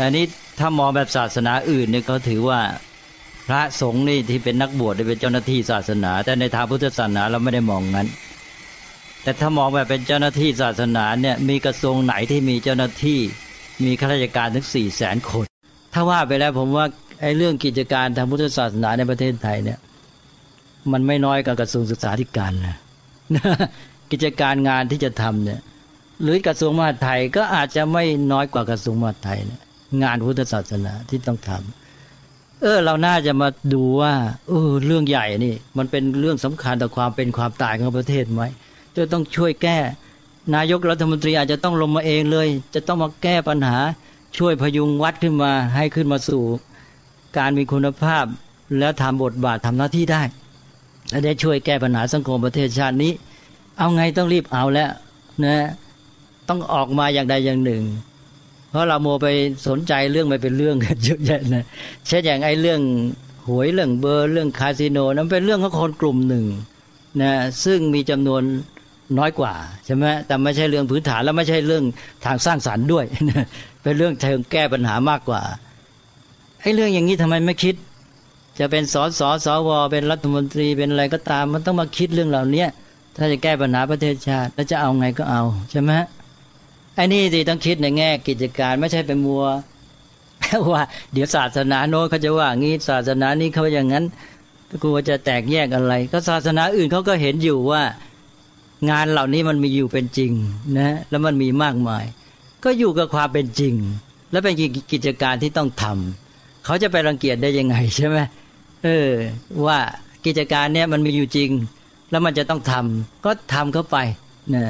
[0.00, 0.24] อันนี้
[0.58, 2.60] ถ้ามองแบบศาสนาอื่นเนี่ยเขาถือว่า
[3.48, 8.08] พระสงฆ์นี่ที่เป็นนักบวชเป็นเจ้าหน้าที่ศาสนา แต่ในทางพุทธศาสนาเราไม่ได้มองงั้น
[9.28, 13.20] แต่ถ้ามองแบบเป็นเจ้าหน้าที่ศาสนาเนี่ยมีกระทรวงไหนที่มีเจ้าหน้าที่
[13.84, 15.46] มีข้าราชการถึงสี่แสนคน
[15.94, 16.86] ถ้าว่าไปแล้วผมว่า
[17.20, 19.78] ไอ้เรื่องกิจการทางพุทธศาสนาในประเทศไทยเนี่ย
[20.92, 22.76] มันไม่น้อยกับกระทรวงศึกษาธิการนะ
[24.12, 25.60] กิจการงานที่จะทำเนี่ย
[26.22, 29.60] หรือกระทรวงมหาดไทยก็อาจจะไม่น้อยกว่ากระทรวงมหาดไทยนี่ย
[30.02, 34.12] งานพุทธศาสนาที่ต้องทำเออ เราน่าจะมาดูว่า
[34.48, 38.44] เออเรื่องใหญ่นี่ มันเป็นเรื่องสำคัญต่อความเป็นความตายของประเทศไหม
[39.00, 39.78] จะต้องช่วยแก้
[40.54, 43.76] นายกรัฐมนตรีอาจจะต้องลงมาเองเลย จะต้องมาแก้ปัญหา
[44.38, 46.42] ช่วยพยุงวัดขึ้นมาให้ขึ้นมาสู่
[47.36, 48.24] การมีคุณภาพ
[48.78, 50.22] แล้วทำบทบาททำหน้าที่ได้
[51.10, 53.12] และได้ช่วยแก้ปัญหาสังคมประเทศชาตินี้
[53.78, 54.90] เอาไงต้องรีบเอาแล้ว
[55.44, 55.56] นะ
[56.48, 57.82] ต้องออกมาอย่างใดอย่างหนึ่ง
[58.70, 59.28] เพราะเราโมไป
[59.66, 61.64] สนใจเรื่องไม่เป็นเรื่องเยอะแยะนะ
[62.06, 62.80] เช่นอย่างไอ้เรื่อง
[63.46, 66.44] หวยเรื่องเบอร์เรื่องคาสิโนนั้นเป็นเรื่องของคนกลุ่มหนึ่ง
[67.22, 67.32] นะ
[67.64, 68.42] ซึ่งมีจำนวน
[69.18, 69.52] น้อยกว่า
[69.84, 71.84] ใช่ไหมแต่ไม่ใช่เรื่องพื้นฐานแล้วไม่ใช่เรื่อง
[72.24, 73.04] ทางสร้างสารรค์ด้วย
[73.82, 75.42] เป็นเรื่องเชิงแก้ปัญหามากกว่า
[76.60, 77.74] ไอ้เรื่องอย่างนี้ทำไมไม่คิด
[78.58, 82.64] จะเป็นสอสอสวเป็นรัฐมนตรีเป็นอะไรก็ตาม มันต้องมาคิดเรื่องเหล่านี้
[83.16, 85.92] ถ้าจะแก้ปัญหาประเทศชาติแล้วจะเอาไงก็เอาใช่ไหม
[86.94, 89.44] ไอ้นี่สิต้องคิดในแง่กิจการไม่ใช่เป็นมัว
[90.72, 94.04] ว่า เดี๋ยวศาสนาโน้เขาจะว่างี้ศาสนานี้เขาอย่างนั้น
[94.82, 97.82] กลัวจะแตกแยกอะไร ก็ศาสนาอื่นเขาก็เห็นอยู่ว่า
[98.90, 100.32] งานเหล่านี้มันมีอยู่เป็นจริง
[100.78, 102.04] นะแล้วมันมีมากมาย
[102.64, 103.74] ก็อยู่กับความเป็นจริง
[104.30, 104.54] แล้วเป็น
[104.92, 108.16] กิจการที่ต้องทำเขาจะไปรังเกียจได้ยังไงใช่ไหม
[108.84, 109.10] เออ
[109.66, 109.78] ว่า
[110.26, 111.50] กิจการเนี้ยมันมีอยู่จริง
[112.10, 113.96] แล้วมันจะต้องทำก็ทำเข้าไป
[114.54, 114.64] นะ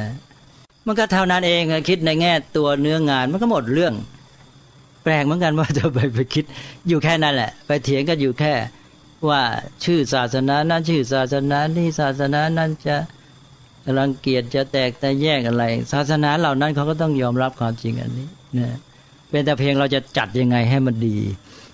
[0.87, 3.95] มันก็เท่านั้นเองคิดในแง่ตัวเนื้องานมันก็หมดเรื่อง
[5.05, 6.45] แปลกเหมือนกันว่าจะไปไปคิด
[6.89, 8.55] อยู่แค่นั้นแหละ ไปเถียงกันอยู่แค่
[9.29, 9.43] ว่า
[9.85, 12.97] ชื่อศาสนานั้นชื่อศาสนานี่ศาสนานั้นจะ
[13.99, 18.77] รังเกียจจะแตกแต่แยกอะไร ศาสนาเหล่านั้นเขาก็ต้องยอมรับความจริงอันนี้นะ
[19.31, 21.17] เป็นแต่เพียงเราจะจัดยังไงให้มันดี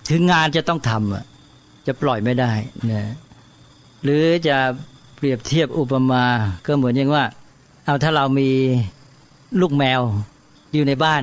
[0.08, 1.24] ถึงงานจะต้องทำอะ
[1.86, 2.52] จะปล่อยไม่ได้
[2.92, 3.04] นะ
[4.02, 4.56] หรือจะ
[5.16, 6.24] เปรียบเทียบอุปมา
[6.66, 7.24] ก็เหมือนอย่างว่า
[7.84, 8.50] เอาถ้าเรามี
[9.60, 10.00] ลูกแมว
[10.74, 11.22] อยู่ในบ้าน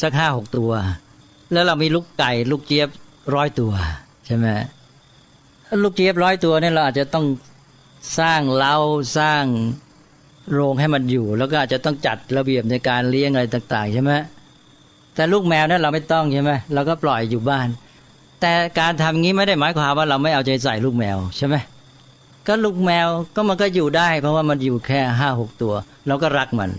[0.00, 0.70] สักห้าหกตัว
[1.52, 2.88] แล้วเรามีลูกไก่ลูกเจี๊ยบ
[3.34, 3.72] ร้อยตัว
[4.26, 4.46] ใช่ไหม
[5.82, 7.26] ลูกเจี๊ยบร้อยตัวเนี่ยเราอาจจะต้อง
[8.18, 8.76] สร้างเล้า
[9.18, 9.44] สร้าง
[10.52, 14.12] โรงให้มันอยู่ แล้วก็อาจจะต้องจัดระเบียบในการเลี้ยงอะไรต่าง ๆ ใช่ไหม
[15.14, 17.68] แต่ลูกแมวนั้นเราไม่ต้องใช่ไหมเราก็ปล่อยอยู่บ้าน
[18.40, 21.56] แต่การทำงี้ไม่ได้หมายความว่าเราไม่เอาใจใส่ลูกแมวใช่ไหม
[22.46, 25.74] ก็ลูกแมวก็มันก็อยู่ได้ เพราะว่ามันอยู่แค่ห้าหกตัว
[26.06, 26.70] เราก็รักมัน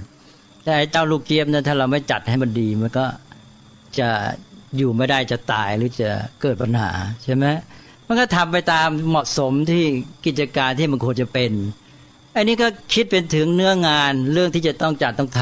[0.66, 3.06] แต่เจ้าลูกเจี๊ยบเนี่ยถ้าเราไม่จัดให้มันดีมันก็
[4.00, 4.10] จะ
[4.78, 6.10] อยู่ไม่ได้จะตายหรือจะ
[6.42, 6.92] เกิดปัญหา
[7.24, 7.46] ใช่ไหม
[8.08, 9.84] มันก็ทำไปตามเหมาะสมที่
[10.26, 11.52] กิจการที่มันควรจะเป็น
[12.36, 15.42] อันนี้ก็คิดเป็นถึงเนื้องานเรื่องที่จะต้องจัดต้องท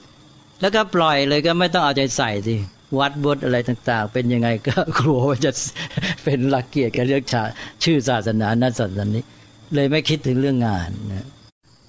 [0.00, 2.56] ำแล้วก็ปล่อยเลยก็ไม่ต้องเอาใจใส่สิ
[2.98, 5.52] วัดบทอะไรต่าง ๆ เป็นยังไงก็กลัวว่าจะ
[6.24, 7.42] เป็นหลักเกียรติกับเรื่องชา
[7.84, 9.24] ชื่อศาสนานั้นศาสนานี้
[9.74, 11.26] เลยไม่คิดถึงเรื่องงานนะ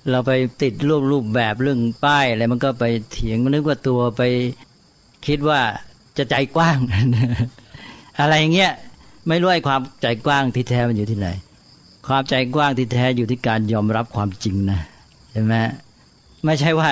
[0.10, 4.22] เราไปติดรูปรูปแบบเรื่องป้ายอะไรมันก็ไปเถียงนึกว่าตัวไป
[5.28, 5.60] คิดว่า
[6.18, 6.78] จะใจกว้าง
[8.20, 8.72] อะไรเงี้ย
[9.28, 11.28] ไม่รู้ไอ้ความใจกว้างที่แท้มันอยู่ที่ไหน
[12.08, 14.80] ความใจกว้างที่แท้อยู่ที่การยอมรับความจริงนะ
[15.32, 15.54] ใช่ไหม
[16.46, 16.90] ไม่ใช่ว่า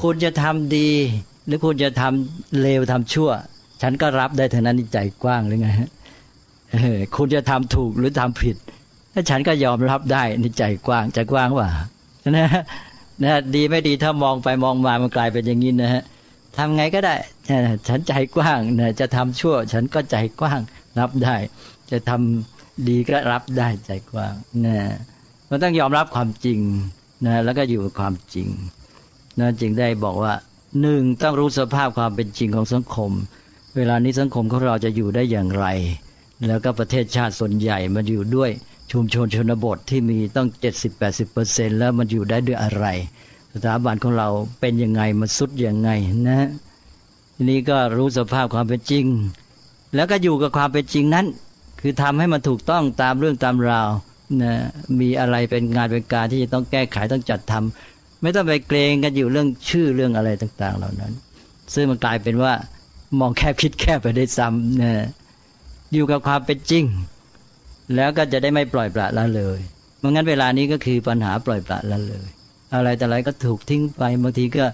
[0.00, 0.90] คุณจะทำดี
[1.46, 3.30] หรือคุณจะทำเลวทำชั่ว
[3.82, 5.68] ฉันก็รับได้เท่านั้นใจกว้างหรือไง
[7.16, 8.56] คุณจะทำถูกหรือทำผิด
[9.12, 11.68] ถ้าฉันก็ยอมรับได้ในใจกว้างใจกว้างว่า
[12.36, 12.48] นะ
[13.22, 16.02] นะดีไม่ดีถ้ามองไปมองมามันกลายเป็นอย่างนี้นะฮะ
[16.56, 17.14] ทำไงก็ได้
[17.88, 20.60] ฉันใจกว้างนะจะทำชั่ว ฉันก็ใจกว้าง
[20.98, 21.36] รับได้
[21.90, 22.55] จะทำ
[22.88, 24.34] ดีก็รับได้ใจกว้าง
[24.64, 24.78] นะ
[25.48, 26.60] มันต้องยอมรับความจริง
[27.24, 28.48] นะแล้วก็อยู่กับความจริง
[29.38, 30.34] นะจึงได้บอกว่า
[30.80, 33.10] หนึ่งต้องรู้สภาพความเป็นจริงของสังคม
[33.76, 35.66] เวลานี้สังคมของเราจะอยู่ได้อย่างไร
[36.46, 38.50] แล้วก็ประเทศชาติส่วนใหญ่มันอยู่ด้วย
[38.92, 42.86] ชุมชนชนบทที่มีต้องเจ็ดสิบแปดสิบเปอร์เซ็นแล้วมันอยู่ได้ด้วยอะไร
[43.54, 44.28] สถาบันของเรา
[44.60, 45.90] เป็นยังไงมันสุดยังไง
[46.28, 46.40] นะ
[47.34, 49.04] ทีนี้ก็รู้สภาพความเป็นจริง
[49.94, 51.26] แล้วก็อยู่กับความเป็นจริงนั้น
[51.80, 53.88] คือทำให้มันถูกต้องตามเรื่องตามราว
[54.42, 54.54] นะ
[55.00, 61.12] มีอะไรเป็นงานเป็นการที่จะต้องแก้ไขต้องจัดทำไม่ต้องไปเกรงกันอยู่เรื่องชื่อเรื่องอะไรต่าง ๆ เหล่านั้น
[61.74, 62.52] ซึ่งมันกลายเป็นว่า
[63.18, 65.06] มองแคบคิดแคบไปได้ซ้ำนะ
[65.92, 66.84] อยู่กับความเป็นจริง
[67.94, 69.60] แล้วก็จะได้ไม่ปล่อยปละละเลย
[69.98, 72.26] เพราะงั้นเวลานี้ก็คือปัญหาปล่อยปละละเลย
[72.74, 74.64] อะไรแต่อะไรก็ถูกทิ้งไปบางทีก็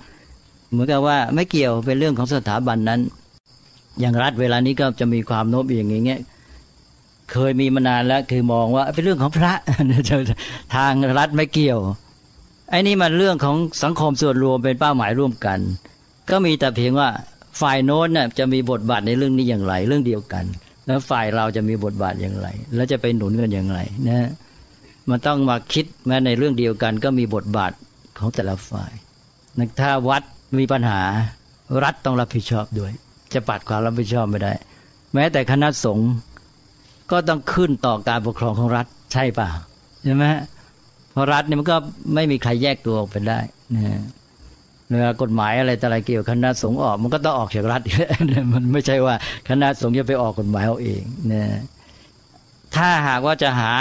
[0.71, 3.01] เหมือนกับว่าไม่เกี่ยวเป็นเรื่องของสถาบันนั้น
[4.01, 6.21] อย่างรัฐเวลานี้ก็จะมีความโน้มอย่างเงี้ย
[7.33, 9.53] เคยมีมานานแล้ว คือมองว่าเป็นเรื่องของพระ
[10.77, 11.79] ทางรัฐไม่เกี่ยว
[12.71, 15.59] ไอ้นี่มันเรื่องของสังคมส่วนรวมเป็นเป้าหมายร่วมกัน
[16.31, 17.09] ก็มีแต่เพียงว่า
[17.61, 20.45] ฝ่ายโน้นน่ะจะมีบทบาทในเรื่องนี้อย่างไร เรื่องเดียวกัน
[20.87, 24.29] แล้วฝ่ายเราจะมีบทบาทอย่างไร แล้วจะไปหนุนกันอย่างไรนะ
[25.09, 27.73] มันต้องมาคิดแม้ในเรื่องเดียวกัน ก็มีบทบาท
[28.19, 28.93] ของแต่ละฝ่าย
[29.81, 30.23] ถ้าวัด
[30.59, 31.03] มีปัญหา
[31.83, 32.93] รัฐต้องรับผิดชอบด้วย
[33.35, 34.53] จะปัดความรับผิดชอบไม่ได้
[35.15, 36.09] แม้แต่คณะสงฆ์
[37.11, 39.49] ก็ต้องขึ้นต่อการปกครองของรัฐใช่ป่ะ
[40.05, 40.25] ใช่ไหม
[41.13, 41.77] เพราะรัฐเนี่ยมันก็
[42.15, 43.39] ไม่มีใครแยกตัวออกไปได้
[43.75, 44.03] นะ
[44.89, 47.81] เวลากฎหมายอะไรแต่อะไรเกี่ยวคณะสงฆ์ออก มันก็ต้องออกจากรัฐ
[48.53, 49.15] มันไม่ใช่ว่า
[49.49, 51.43] คณะสงฆ์จะไปออกกฎหมายเอาเองนะ
[52.77, 53.73] ถ้าหากว่าจะหา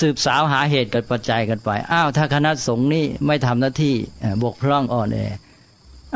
[0.00, 3.94] สืบสาวหาเหตุกับปัจจัยกันไป อ้าว ถ้าคณะสงฆ์นี่ไม่ทำหน้าที่
[4.42, 5.18] บกพร่องอ่อนแอ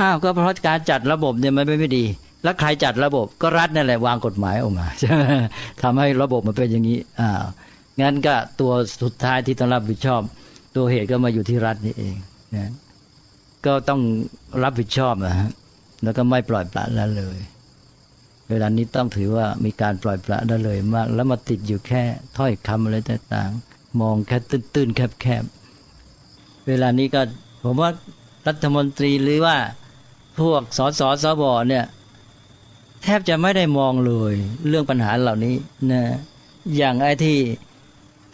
[0.01, 2.05] อ้าว ก็เพราะการจัดระบบเนี่ยมันไม่ดี
[2.47, 5.23] แล้วใครจัดระบบก็รัฐนั่นแหละวางกฎหมายออกมาใช่ไหม
[5.83, 7.31] ทำให้ระบบมันเป็นอย่างนี้อ้า
[8.01, 10.23] งั้นก็ตัวสุดท้ายที่ต้องรับผิดชอบ
[10.77, 12.17] ตัวเหตุก็มาอยู่ที่รัฐนี่เอง
[12.55, 12.73] นะ
[13.67, 14.01] ก็ต้อง
[14.63, 15.51] รับผิดชอบนะฮะ
[16.03, 17.39] แล้วก็ไม่ปล่อยปละละเลย
[18.51, 22.03] เวลานี้ต้องถือว่ามีการปล่อยปละละเลยมาก แล้วมาติดอยู่แค่
[22.39, 27.23] ถ้อยคำอะไรต่างๆ มองแค่ตื้นๆแคบๆ เวลานี้ก็
[27.65, 27.91] ผมว่า
[28.47, 29.57] รัฐมนตรีหรือว่า
[30.41, 31.85] พวกสสสบเนี่ย
[33.07, 34.35] แทบจะไม่ได้มองเลย
[34.69, 35.55] เรื่องปัญหาเหล่านี้
[35.91, 36.03] นะ
[36.77, 37.39] อย่างไอ้ที่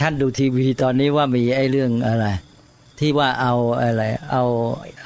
[0.00, 2.26] ท่านดูทีวีตอนนี้ว่ามีไอ้เรื่องอะไร
[3.00, 4.44] ที่ว่าเอาอะไร เอา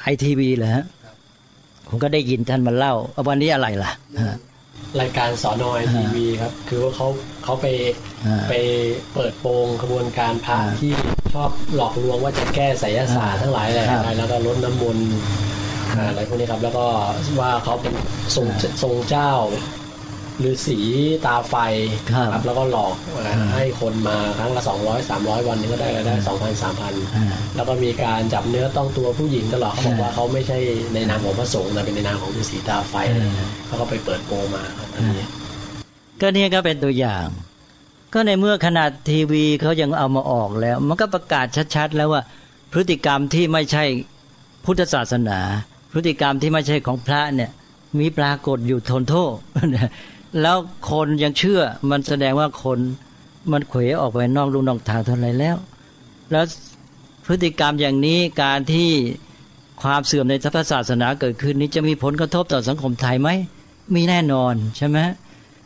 [0.01, 0.85] ไอทีวีเหรอฮะ
[1.87, 2.93] ผมก็ได้ยินท่านมาเล่า
[3.27, 3.91] วันนี้อะไรล่ะ
[5.01, 7.07] รายการสอนอไอทีวีครับ คือว่าเขา
[7.43, 7.65] เขาไป
[8.49, 8.53] ไป
[9.13, 10.91] เปิดโปงขบวนการพระที่
[11.33, 13.85] ชอบหลอกลวงว่าจะแก้ไสยศาสตร์ทั้งหลายแหละ
[14.17, 15.07] แล้วก็ลดน้ำมนต์
[16.07, 16.85] อะไรพวกนี้ครับ แล้วก็
[17.39, 17.93] ว่าเขาเป็น
[18.35, 18.47] ทรง
[18.83, 19.31] ทรงเจ้า
[20.39, 20.77] หรือสี
[21.25, 21.55] ตาไฟ
[22.13, 22.93] ครับ แล้วก็หลอก
[23.55, 26.93] ให้คนมาครั้งละสองร้อยสามร้อยวันนี้ก็ได้ได้สองพันสามพัน
[27.55, 30.57] แล้วก็มีการจับเนื้อต้องตัวผู้หญิงตลอดเขาบอกว่าเขาไม่ใช่
[30.93, 32.95] ในนามของพระสงฆ์แต่เป็นในนามของฤาษีตาไฟ
[33.67, 35.25] เขาก็ไปเปิดโปมาครับอันนี้
[36.21, 37.25] ก็นี่ก็เป็นตัวอย่าง
[38.13, 42.21] ก็ในเมื่อขนาดทีวีเขายังเอามาออกแล้ว มันก็ประกาศชัดๆ แล้วว่า
[42.71, 43.83] พฤติกรรมที่ไม่ใช่
[44.65, 45.39] พุทธศาสนา
[45.91, 47.51] พฤติกรรมที่ไม่ใช่ของพระเนี่ย
[47.99, 49.33] มีปรากฏอยู่ทนโทษ
[50.41, 50.57] แล้ว
[50.89, 52.79] คนยังเชื่อมันแสดงว่าคน
[53.51, 55.55] มันเขวออกไปนอกลูนอกทางเท่าไรแล้ว
[56.31, 56.45] แล้ว
[57.25, 58.89] พฤติกรรมอย่างนี้การที่
[59.81, 63.29] ความเสื่อมในทัพศาสนาเกิดขึ้นนี้จะมีผลกระทบต่อสังคมไทยไหม
[63.95, 64.97] มีแน่นอนใช่ไหม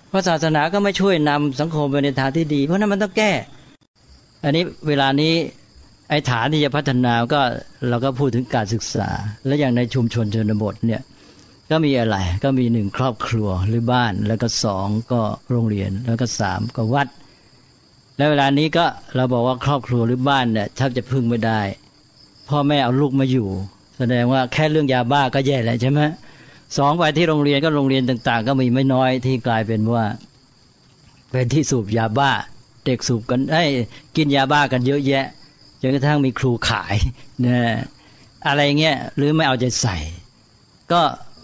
[0.10, 3.32] เพราะศาสนาก็ไม่ช่วยนำสังคมไปในทางที่ดี เพราะนั้นมันต้องแก้
[4.44, 5.34] อันนี้เวลานี้
[6.12, 7.42] ไอ้ฐานที่จะพัฒนาก็
[7.90, 9.10] เราก็พูดถึงการศึกษา
[9.46, 11.02] และอย่างในชุมชนชนบทเนี่ย
[11.72, 15.22] ก็มีอะไรก็มีหนึ่งครอบครัวหรือบ้าน แล้วก็สองก็
[15.52, 17.08] โรงเรียนแล้วก็สามก็วัด
[18.18, 21.62] แล้วเวลานี้ก็เราบอกว่าครอบครัวหรือบ้านเนี่ยแทบจะพึ่งไม่ได้
[22.50, 23.48] พ่อแม่เอาลูกมาอยู่
[23.98, 26.02] แสดงว่าแค่เรื่องยาบ้าก็แย่แล้วใช่ไหม
[26.78, 30.04] สองไปที่โรงเรียนก็โรงเรียนต่าง ๆ ก็มีไม่น้อยที่กลายเป็นว่า
[31.32, 32.32] เป็นที่สูบยาบ้า
[32.86, 33.64] เด็กสูบกันไอ้
[34.16, 35.26] กินยาบ้ากันเยอะแยะ
[35.82, 36.96] จนกระทั่งมีครูขาย
[37.42, 37.72] เนี่ย
[38.48, 39.98] อะไรเงี้ยหรือไม่เอาใจใส่
[40.92, 41.02] ก็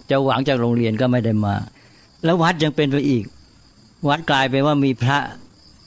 [0.09, 1.55] จะหวังจากโรงเรียนก็ไม่ได้มา
[2.23, 3.23] แล้ววัดยังเป็นไปอีก
[4.07, 5.17] วัดกลายเป็นว่ามีพระ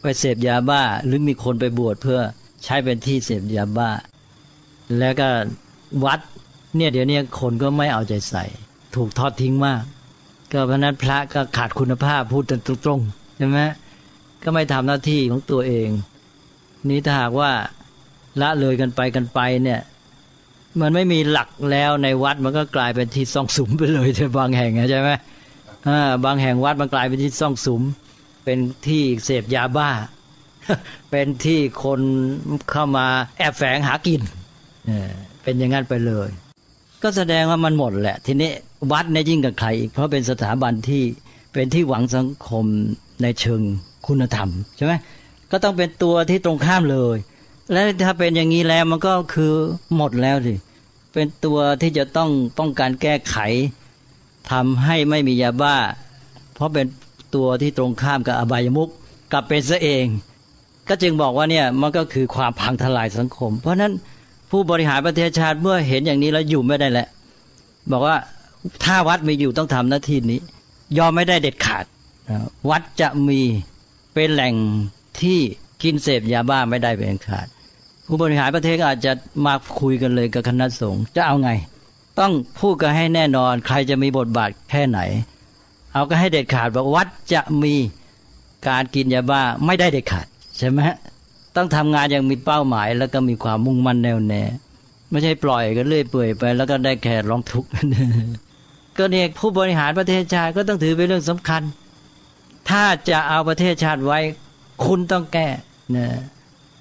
[0.00, 2.20] ไปเสพยาบ้า หรือมีคนไปบวชเพื่อ
[2.64, 3.90] ใช้เป็นที่เสพยาบ้า
[4.98, 5.28] แล้วก็
[6.04, 6.20] วัด
[6.76, 8.44] เนี่ยเดี๋ยวนี้คนก็ไม่เอาใจใส่
[8.94, 9.82] ถูกทอดทิ้งมาก
[10.52, 12.52] ก็เพราะนั้นพระก็ขาดคุณภาพพูดต
[12.88, 13.60] รงๆใช่ไหม
[14.42, 15.88] ก็ไม่ทำหน้าที่ของตัวเอง
[16.88, 17.50] นี้ถ้าหากว่า
[18.40, 19.80] ละเลยกันไปกันไปเนี่ย
[20.80, 25.10] มันไม่มีหลักแล้วในวัดมันก็กลายเป็นที่ซ่องสุมไปเลยแต่บางแห่งใช่ไหม
[25.88, 27.82] อ่าบางแห่งวัดมันกลายเป็นที่ซ่องสุม
[28.44, 29.90] เป็นที่เสพยาบ้า
[31.10, 32.00] เป็นที่คน
[32.70, 33.06] เข้ามา
[33.38, 34.20] แอบแฝงหากิน
[35.42, 36.28] เป็นอย่างนั้นไปเลย
[37.02, 38.50] ก็แสดงว่ามันหมดแหละ ทีนี้
[38.92, 41.02] วัดในยิ่งกับใครอีกเพราะเป็นสถาบันที่
[41.52, 42.64] เป็นที่หวังสังคม
[43.22, 43.62] ในเชิง
[44.06, 44.92] คุณธรรมใช่ไหม
[45.50, 47.16] ก็ต้องเป็นตัวที่ตรงข้ามเลย
[47.72, 49.52] แล้วถ้าเป็นอย่างนี้แล้วมันก็คือ
[49.96, 50.54] หมดแล้วสิ
[51.12, 53.37] เป็นตัวที่จะต้องป้องการแก้ไข
[54.50, 55.76] ทำให้ไม่มียาบ้า
[56.54, 56.87] เพราะเป็น
[57.35, 58.88] ตัวที่ตรงข้ามกับอบายมุก
[59.33, 60.06] กลับเป็นซะเอง
[60.88, 63.92] ก็จึงบอกว่าเนี่ยมันก็คือความพังทลายสังคม เพราะนั้น
[64.50, 67.09] ผู้บริหารประเทศชาติเมื่อเห็นอย่างนี้แล้วอยู่ไม่ได้แหละ
[67.92, 68.16] บอกว่า
[68.85, 70.40] ถ้าวัดมีอยู่ต้องทำหน้าที่นี้
[70.98, 71.85] ยอมไม่ได้เด็ดขาด
[72.70, 73.40] วัดจะมี
[74.14, 74.54] เป็นแหล่ง
[75.20, 75.38] ที่
[75.83, 77.46] กินเสพยาบ้าไม่ได้เป็นขาด
[78.11, 79.12] ผู้บริหารประเทศอาจจะ
[79.46, 81.51] มาคุยกันเลยกับคณะสงฆ์จะเอาไง
[82.20, 85.01] ต้องพูดกันให้แน่นอน ใครจะมีบทบาทแค่ไหน
[85.92, 87.75] เอาก็ให้เด็ดขาดบอกวัดจะมี
[88.68, 90.27] การกินยาบ้าไม่ได้เด็ดขาด
[90.59, 90.81] ใช่ไหม
[91.57, 94.42] ต้องทำงานอย่างมีเป้าหมาย แล้วก็มีความมุ่งมั่นแน่วแน่
[95.11, 97.68] ไม่ใช่ปล่อยกันเรื่อยเปื่อยไป แล้วก็ได้แค่ร้องทุกข์
[98.96, 101.62] ก็เนี่ยผู้บริหารประเทศชาติก็ต้องถือเป็นเรื่องสำคัญ
[102.68, 104.18] ถ้าจะเอาประเทศชาติไว้
[104.85, 105.49] คุณต้องแก้
[105.96, 106.07] นะ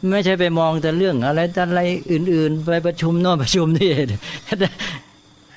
[0.08, 1.82] ไม่ใช่ไปมองแต่เรื่องอะไรอะไร
[2.12, 3.90] อื่น ๆ ไปประชุมน่นประชุมนี่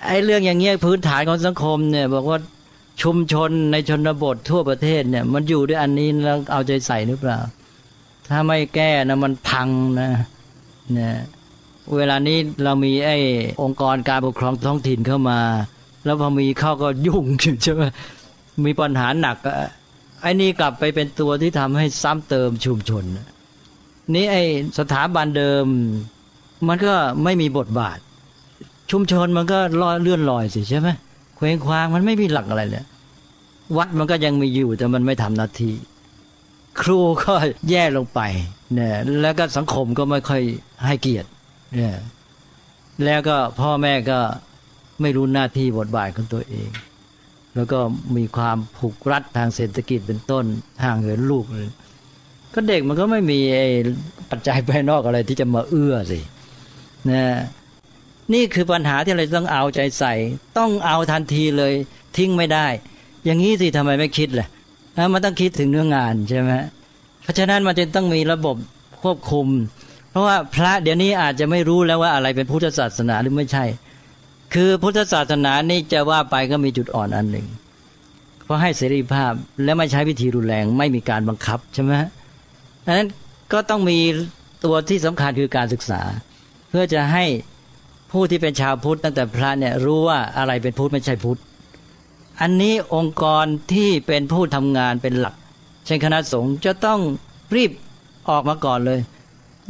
[0.07, 2.38] ไอ้เรื่องอย่างเงี้ยพื้นฐานของสังคมเนี่ย บอกว่า
[3.02, 7.38] ชุมชนในชนบททั่วประเทศเนี่ย มันอยู่ด้วยอันนี้แล้วเอาใจใส่หรือเปล่า
[8.28, 9.68] ถ้าไม่แก้นะมันพัง
[10.00, 10.11] นะ
[10.92, 11.14] เนี่ย
[11.96, 13.16] เวลานี้เรามีไอ้
[13.62, 15.40] องค์กรการปกครองท้องถิ่นเข้ามา
[16.05, 17.24] แล้วพอมีเข้าก็ยุ่ง
[17.62, 17.83] ใช่ไหม
[18.64, 19.37] มีปัญหาหนัก
[20.22, 23.24] ไอ้นี่กลับไปเป็นตัวที่ทำให้ซ้ำเติมชุมชนนี่
[24.15, 24.37] นี้ไอ
[24.79, 25.67] สถาบันเดิม
[26.69, 27.99] มันก็ไม่มีบทบาท
[28.91, 30.88] ชุมชนมันก็ลอยเลื่อนลอยสิใช่ไหม
[31.37, 32.85] เคว้งคว้างมันไม่มีหลักอะไรเลย
[33.77, 35.75] วัดมันก็ยังมีอยู่แต่มันไม่ทำหน้าที่
[36.81, 37.35] ครูก็
[37.71, 38.21] แย่ลงไป
[38.75, 40.43] เนี่ยแล้วก็สังคมก็ไม่ค่อย
[40.87, 41.29] ให้เกียรติ
[41.77, 41.97] เนี่ย
[43.05, 44.19] แล้วก็พ่อแม่ก็
[45.01, 46.69] ไม่รู้หน้าที่บทบาทของตัวเอง
[47.55, 47.79] แล้วก็
[48.17, 50.45] มีความผูกรัดทางเศรษฐกิจเป็นต้น
[50.85, 51.69] ห่างเหินลูกเลย
[52.55, 53.38] ก็เด็กมันก็ไม่มี
[54.31, 56.21] ปัจจัยภายนอกอะไรที่จะมาเอื้อสิ
[57.11, 57.23] นะ
[58.33, 60.15] นี่คือปัญหาที่เราต้องเอาใจใส่
[60.59, 61.73] ต้องเอาทันทีเลย
[62.17, 62.67] ทิ้งไม่ได้
[63.25, 64.47] อย่างนี้สิทำไมไม่คิดล่ะ
[65.12, 66.51] มันต้องคิดถึงเนื้องงานใช่ไหม
[67.23, 68.57] เพราะฉะนั้นมันจะต้องมีระบบ
[69.03, 69.47] ควบคุม
[70.11, 73.65] เพราะว่าพระเดี๋ยวนี้อาจจะไม่รู้แล้วว่าอะไรเป็นพุทธศาสนาหรือไม่ใช่
[74.55, 77.47] คือพุทธศาสนานี่จะว่าไปก็มีจุดอ่อนอันหนึ่ง
[78.45, 79.33] เพราะให้เสรีภาพ
[79.65, 81.93] และไม่ใช้วิธีรุนแรงไม่มีการบังคับใช่ไหม
[82.85, 83.09] ดังนั้น
[83.53, 83.99] ก็ต้องมี
[84.64, 86.01] ตัวที่สำคัญคือการศึกษา
[86.68, 87.25] เพื่อจะให้
[88.12, 91.38] ผู้ที่เป็นชาวพุทธตั้งแต่พระเนี่ยรู้ว่าอะไรเป็นพุทธไม่ใช่พุทธ
[92.40, 95.35] อันนี้องค์กรที่เป็นผู้ทำงานเป็นหลัก
[95.87, 97.01] เช่นคณะสงฆ์จะต้อง
[97.55, 97.71] รีบ
[98.31, 99.01] ออกมาก่อนเลย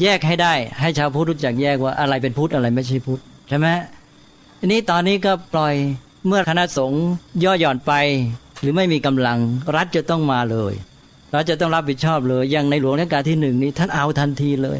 [0.02, 3.68] แยกให้ได้ให้ชาวพุทธรู้จักแยกว่าอะไรเป็นพุทธอะไรไม่ใช่พุทธใช่ไหม
[4.60, 5.74] อันนี้ตอนนี้ก็ปล่อย
[6.26, 7.02] เมื่อคณะสงฆ์
[7.44, 7.92] ย่อหย่อนไป
[8.60, 9.38] หรือไม่มีกำลัง
[9.76, 10.74] รัฐจะต้องมาเลย
[11.32, 14.78] เราจะต้องรับผิดชอบเลยอย่างในหลวงรัชกาลที่หนึ่งนี้ท่านเอาทันทีเลย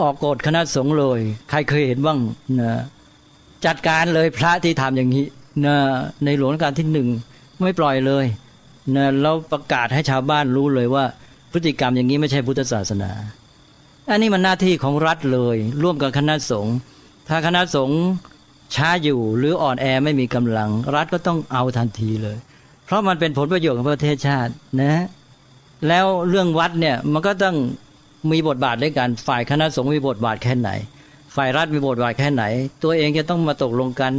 [0.00, 2.18] ออกกฎคณะสงฆ์เลย ใครเคยเห็นบ้าง
[2.60, 2.72] นะ
[3.66, 5.24] จัดการเลยพระที่ทำอย่างนี้
[5.64, 5.76] นะ
[6.24, 7.08] ในหลวงรัชกาลที่หนึ่ง
[7.60, 8.24] ไม่ปล่อยเลย
[8.96, 11.04] นะเราประกาศให้ชาวบ้านรู้เลยว่า
[11.52, 13.10] พฤติกรรมอย่างนี้ไม่ใช่พุทธศาสนา
[14.10, 16.74] อันนี้มันหน้าที่ของรัฐเลย ร่วมกับคณะสงฆ์
[17.28, 18.00] ถ้าคณะสงฆ์
[18.74, 22.36] ช้าอยู่หรืออ่อนแอไม่มีกำลัง รัฐก็ต้องเอาทันทีเลย
[22.84, 24.52] เพราะมันเป็นผลประโยชน์ของประเทศชาติ
[24.82, 24.94] นะ
[25.88, 27.56] แล้วเรื่องวัดเนี่ยมันก็ต้อง
[28.32, 30.70] มีบทบาทด้วยกัน ฝ่ายคณะสงฆ์มีบทบาทแค่ไหน
[31.36, 32.44] ฝ่ายรัฐมีบทบาทแค่ไหน
[32.84, 34.12] ตัวเองจะต้องมาตกลงกัน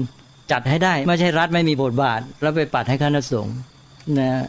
[0.52, 3.56] จัดให้ได้ ไม่ใช่รัฐไม่มีบทบาท แล้วไปปัดให้คณะสงฆ์
[4.19, 4.43] นะ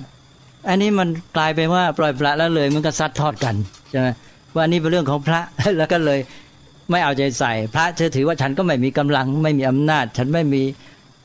[0.69, 3.55] อันนี้มันกลายเป็นว่าปล่อยปละแล้วเลยมันก็ซัดทอดกัน
[3.91, 4.09] ใช่ไหม
[4.55, 5.41] ว่านี่เป็นเรื่องของพระ
[5.79, 6.21] แล้วก็เลย
[6.91, 10.63] ไม่เอาใจใส่ พระเชื่อถือว่าฉันก็ไม่มีกำลัง ไม่มีอำนาจ ฉันไม่มี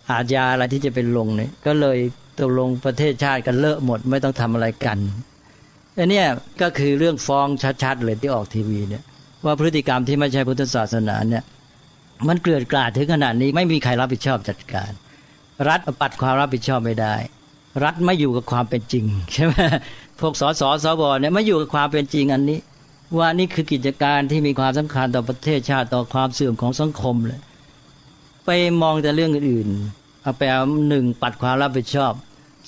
[0.09, 1.97] อาญาอะไรที่จะเป็นลงเนี่ยก็เลย
[2.37, 4.97] ตกลงประเทศชาติกันเลอะหมด ไม่ต้องทำอะไรกัน
[5.99, 6.23] อันนี้
[6.61, 7.47] ก็คือเรื่องฟ้อง
[7.83, 9.03] ชัดๆเลยที่ออกทีวีเนี่ย
[9.45, 11.43] ว่าพฤติกรรมที่ไม่ใช่พุทธศาสนาเนี่ย
[12.27, 14.91] มันเกลื่อนกลาดถึงขนาดนี้ไม่มีใครรับผิดชอบจัดการ
[15.69, 17.15] รัฐปัดความรับผิดชอบไม่ได้
[17.83, 19.55] รัฐไม่อยู่กับความเป็นจริงใช่ไหม
[20.19, 22.59] พวกสสสวเนี่ยไม่อยู่กับความเป็นจริงอันนี้
[23.17, 27.39] ว่านี่คือกิจการที่มีความสำคัญต่อประเทศชาติต่อความเสื่อมของสังคมเลย
[28.45, 28.49] ไป
[28.81, 29.67] มองแต่เรื่องอื่น
[30.21, 32.13] เอาไปเอาหนึ่งปัดความรับผิดชอบ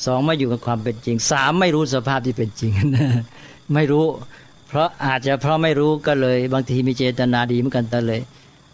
[0.06, 2.72] สองไม่อยู่กับความเป็นจริงสามไม่รู้สภาพที่เป็นจริง
[3.74, 4.06] ไม่รู้
[4.68, 8.22] เพราะอาจจะเพราะไม่รู้ก็เลย บางทีมีเจตนาดีเหมือนกันแต่เลย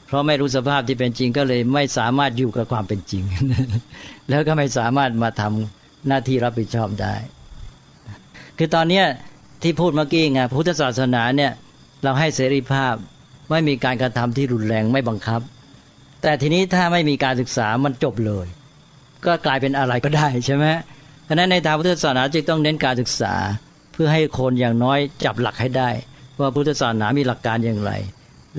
[0.07, 3.23] เพราะไม่รู้สภาพที่เป็นจริงก็เลยไม่สามารถอยู่กับความเป็นจริง
[4.29, 7.15] แล้วก็ไม่สามารถมาทำหน้าที่รับผิดชอบได้
[8.57, 9.05] คือตอนเนี้ย
[9.63, 11.51] ที่พูดเมื่อกี้ไงพุทธศาสนาเนี่ย
[12.03, 12.93] เราให้เสรีภาพ
[13.51, 15.41] ไม่มีการกระทำที่รุนแรงไม่บังคับ
[16.21, 18.47] แต่ทีนี้ถ้าไม่มีการศึกษามันจบเลย
[19.25, 20.65] ก็กลายเป็นอะไรก็ได้ใช่ไหม
[21.27, 23.33] ฉะนั้นในทางพุทธศาสนาจึงต้องเน้นการศึกษา
[23.93, 25.89] เพื่อให้คนอย่างน้อยจับหลักให้ได้
[26.39, 27.91] ว่าพุทธศาสนามีหลักการอย่างไร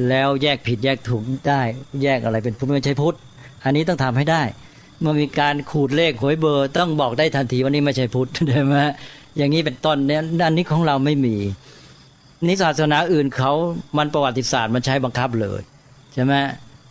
[0.08, 1.62] แล้วแยกผิดแยกถูกได้
[2.02, 3.16] แยกอะไรเป็นพุทธไม่ใช่พุทธ
[3.64, 4.42] อันนี้ต้องทำให้ได้
[5.00, 8.76] เมื่อมีการขูดเลขหวยเบอร์ ต้องบอกได้ทันทีว่านี่ไม่ใช่พุทธใช่ไหม
[9.36, 11.36] อย่างนี้เป็นต้นเนี่ยด้านนี้ของเราไม่มี
[12.48, 13.52] นิศาสนาอื่นเขา
[13.98, 15.60] มันประวัติศาสตร์มันใช้บังคับเลย
[16.12, 16.32] ใช่ไหม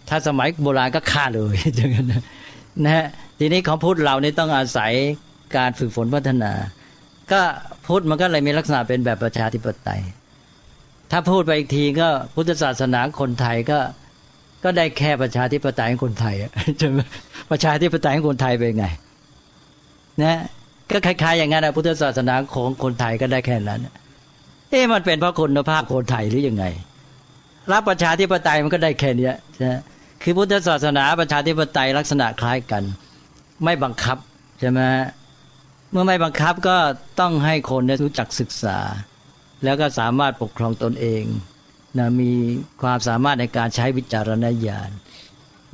[0.10, 2.08] ถ้าสมัยโบราณก็ฆ่าเลยอย่างนั้น
[2.84, 3.06] นะฮะ
[3.40, 4.94] ทีนี้ของพุทธเรานี่ต้องอาศัย
[5.56, 6.52] การฝึกฝนพัฒนา
[7.32, 7.42] ก็
[7.86, 10.02] พุทธมันก็เลยมีลักษณะเป็นแบบประชาธิปไตย
[11.12, 13.80] ถ้าพูดไปอีกทีก็พุทธศาสนาคนไทยก็
[14.64, 16.36] ก็ได้แค่ประชาธิปไตยของคนไทย
[16.82, 16.88] จะ
[17.52, 18.86] ประชาธิปไตยของคนไทยเป็นไง
[20.24, 20.38] นะ
[20.92, 23.80] ก็คล้ายๆอย่างนั้นนะพุทธศาสนาของคนไทยก็ได้แค่นั้น
[24.70, 26.66] เอ๊ะมันเป็นเพราะคุณภาพคนไทยหรือยังไง
[27.72, 29.32] รับประชาธิปไตยมันก็ได้แค่นี้
[29.64, 29.82] นะ
[30.22, 32.84] คือพุทธศาสนาประชาธิปไตยลักษณะคล้ายกัน
[33.64, 34.18] ไม่บังคับ
[34.60, 34.80] ใช่ไหม
[35.92, 36.78] เมื่อไม่บังคับก็
[37.20, 38.80] ต้องให้คนได้รู้จักศึกษา
[39.64, 41.24] แล้วก็สามารถปกครองตนเอง
[41.98, 42.32] นะมี
[42.82, 44.90] ความสามารถในการใช้วิจารณญาณ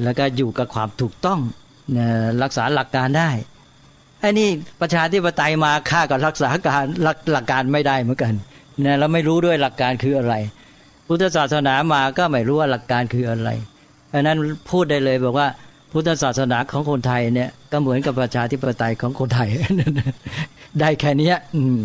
[0.04, 1.40] แล้วก็อยู่กับความถูกต้อง
[1.98, 2.08] นะ
[2.44, 3.30] รักษาหลักการได้
[4.20, 4.50] ไอ้นี่
[4.82, 6.84] ประชาธิปไตยมาฆ่ากับรักษาการ
[7.32, 8.34] หลักการไม่ได้เหมือนกัน
[8.86, 10.36] นะเราไม่รู้ด้วยหลักการคืออะไร
[11.08, 13.50] พุทธศาสนามาก็ไม่รู้ว่าหลักการคืออะไร
[14.08, 14.38] เพราะนั้น
[14.70, 15.48] พูดได้เลยบอกว่า
[15.94, 19.50] พุทธศาสนาของคนไทยเนี่ยก็เหมือนกับประชาธิปไตยของคนไทย
[20.80, 21.80] ได้แค่นี้อืม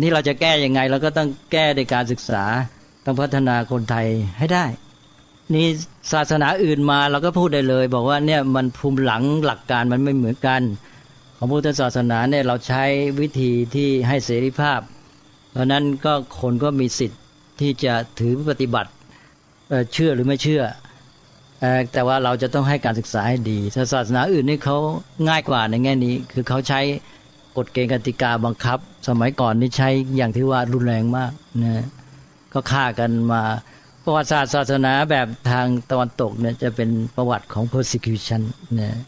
[0.00, 2.44] นี่เราจะแก้ยังไงเราก็ต้องแก้ในการศึกษา
[3.04, 4.06] ต้องพัฒนาคนไทย
[4.38, 4.64] ให้ได้
[5.54, 5.66] นี่
[6.12, 10.62] ศาสนาอื่นมาเราก็พูดได้เลย บอกว่าเนี่ยมันภูมิหลังหลักการมันไม่เหมือนกัน
[11.36, 12.84] ของพุทธศาสนาเนี่ยเราใช้
[13.20, 14.80] วิธีที่ให้เสรีภาพ
[15.52, 17.20] เพราะนั้นก็คนก็มีสิทธิ์
[17.60, 18.90] ที่จะถือปฏิบัติ
[19.92, 20.62] เชื่อหรือไม่เชื่อ
[21.92, 23.58] แต่ว่าเราจะต้องให้การศึกษาให้ดี
[23.92, 24.76] ศาสนาอื่นนี่เขา
[25.28, 26.80] ง่ายกว่าในแง่นี้ คือเขาใช้
[27.56, 31.84] กฎเกณฑ์กติกาบังคับ สมัยก่อนนี่ใช้อย่างที่ว่ารุนแรงมากนะ
[32.52, 33.42] ก็ฆ่ากันมา
[34.04, 38.42] ประวัติศาสตร์ศาสนาแบบทางตะวันตกเนี่ยจะเป็นประวัติของ persecution
[38.80, 38.98] นะ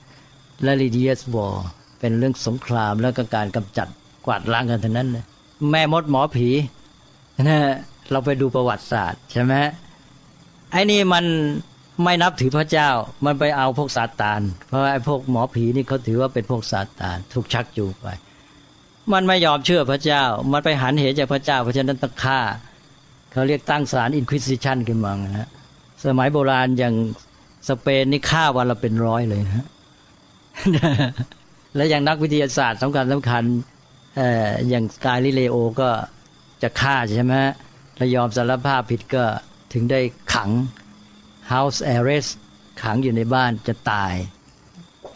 [0.62, 1.54] และ religious war
[2.00, 3.88] เป็นเรื่องสงครามแล้วก็การกำจัด
[4.26, 5.24] กวาดล้างกันทั้งนั้นนะ
[5.70, 6.48] แม่มดหมอผี
[7.42, 7.58] นะ
[8.10, 9.54] เราไปดูประวัติศาสตร์ใช่ไหม
[10.70, 11.24] ไอ้นี่มัน
[12.02, 12.90] ไม่นับถือพระเจ้า
[13.24, 18.08] มันไปเอาพวกซาตาน เพราะไอ้พวกหมอผีนี่เขาถือว่าเป็นพวกซาตาน ถูกชักจูงไป
[19.12, 22.40] มันไม่ยอมเชื่อพระเจ้า มันไปหันเหจากพระเจ้า เพราะฉะนั้นต้องฆ่า
[23.32, 25.48] เขาเรียกตั้งศาลอินควิซิชันขึ้นมานะฮะ
[26.06, 26.94] สมัยโบราณอย่าง
[27.68, 29.66] สเปนนี่ฆ่าวันละเป็นร้อยเลยนะ
[31.76, 33.44] และอย่างนักวิทยาศาสตร์สำคัญสำคัญ
[34.16, 35.88] เอ่ออย่างกาลิเลโอก็
[36.62, 37.34] จะฆ่าใช่ไหม
[37.96, 39.24] แล้วยอมสารภาพผิดก็
[39.72, 40.00] ถึงได้
[40.34, 40.50] ขัง
[41.52, 42.30] House Arrest
[42.82, 44.14] ขังอยู่ในบ้านจะตาย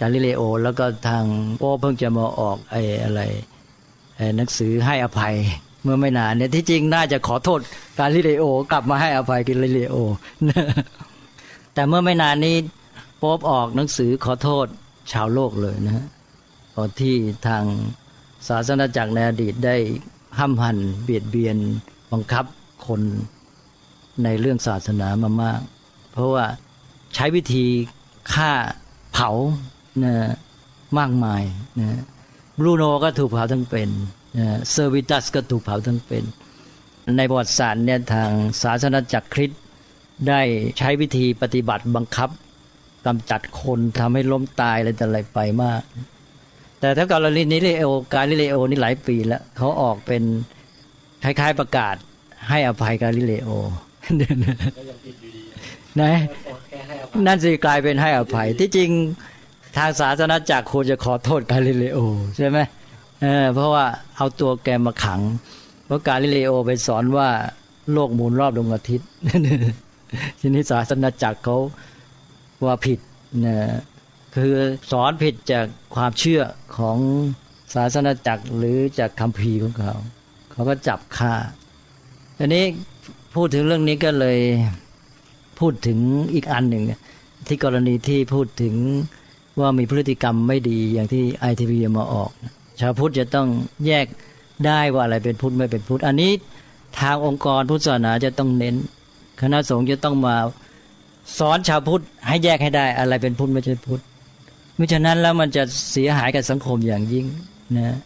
[0.00, 1.24] กาลิเลโอ แล้วก็ทาง
[1.58, 3.20] โป้เพิ่งจะมาออกไอ้อะไร
[4.16, 5.36] ไอ้หนังสือให้อภัย
[5.82, 7.60] เมื่อไม่นานเนี่ยที่จริงน่าจะขอโทษ
[7.98, 9.96] กาลิเลโอ กลับมาให้อภัยกาลิเลโอ
[11.74, 12.56] แต่เมื่อไม่นานนี้
[13.18, 14.66] โป๊บออกหนังสือขอโทษ
[15.12, 16.06] ชาวโลกเลยนะ
[16.76, 17.14] ตอนที่
[17.46, 17.64] ทาง
[18.48, 19.76] ศาสนาจักรในอดีตได้
[20.38, 21.56] ห้ามหันเบียดเบียน
[22.12, 22.44] บังคับ
[22.86, 23.00] คน
[24.24, 25.60] ในเรื่องศาสนามามาก
[26.12, 26.44] เพราะว่า
[27.14, 27.66] ใช้วิธี
[28.34, 28.50] ฆ่า
[29.12, 29.30] เผา
[30.04, 30.14] นะ
[30.98, 31.42] มากมาย
[31.80, 32.00] นะ
[32.58, 33.88] บรูโนก็ถูกเผาทั้งเป็น
[34.38, 36.24] นะเซอร์วิตัสก็ถูกเผาทั้งเป็น
[37.18, 38.30] ในประวัติศาสตร์เนี่ยทาง
[38.62, 39.60] ศาสนาจักรคริสต์
[40.28, 40.40] ได้
[40.78, 42.30] ใช้วิธีปฏิบัติบังคับ
[43.06, 45.82] กำจัดคนทำให้ล้มตายอะไรแต่อะไรไปมาก
[46.80, 50.22] แต่ถ้ากรณีนี้เลโอกาลิเลโอนี่หลายปีแล้วเขาออกเป็น
[51.24, 51.96] คล้ายๆประกาศ
[52.48, 53.50] ให้อภัยกาลิเลโอ
[56.00, 56.12] นะ
[57.26, 58.90] นั่นสิกลายเป็นให้อภัย ที่จริง
[59.76, 61.98] ทางศาสนาจักรควรจะขอโทษกาลิเลโอ
[62.36, 62.58] ใช่ไหม
[63.22, 63.84] เออเพราะว่า
[64.16, 65.20] เอาตัวแกมาขัง
[65.86, 67.28] เพราะกาลิเลโอไปสอนว่า
[67.92, 69.08] โลกหมุนรอบดวงอาทิตย์
[70.40, 71.58] ทีนี้ศาสนาจักรเขา
[72.64, 72.98] ว่าผิด
[73.44, 73.56] นะ
[74.34, 74.54] คือ
[74.90, 76.42] สอนผิดจากความเชื่อ
[76.76, 76.98] ของ
[77.74, 79.94] ศาสนาจักรหรือจากคำพีของเขา
[80.52, 81.34] เขาก็จับฆ่า
[82.38, 82.64] ทีนี้
[83.34, 84.38] พูดถึงเรื่องนี้ก็เลย
[85.58, 85.98] พูดถึง
[86.34, 86.84] อีกอันหนึ่ง
[87.46, 88.74] ที่กรณีที่พูดถึง
[89.60, 92.30] ว่ามีพฤติกรรมไม่ดีอย่างที่ไอทีวีมาออก
[92.80, 93.48] ชาวพุทธจะต้อง
[93.86, 94.06] แยก
[94.66, 96.32] ได้ว่าอะไรเป็นพุทธไม่เป็นพุทธ อันนี้
[96.98, 98.74] ทางองค์กรพุทธศาสนาจะต้องเน้น
[99.40, 100.36] คณะสงฆ์จะต้องมา
[101.38, 104.02] สอนชาวพุทธให้แยกให้ได้อะไรเป็นพุทธไม่ใช่พุทธ
[104.78, 107.26] มิฉะนั้นแล้วมันจะเสียหายกับสังคมอย่างยิ่ง
[107.76, 107.96] นะ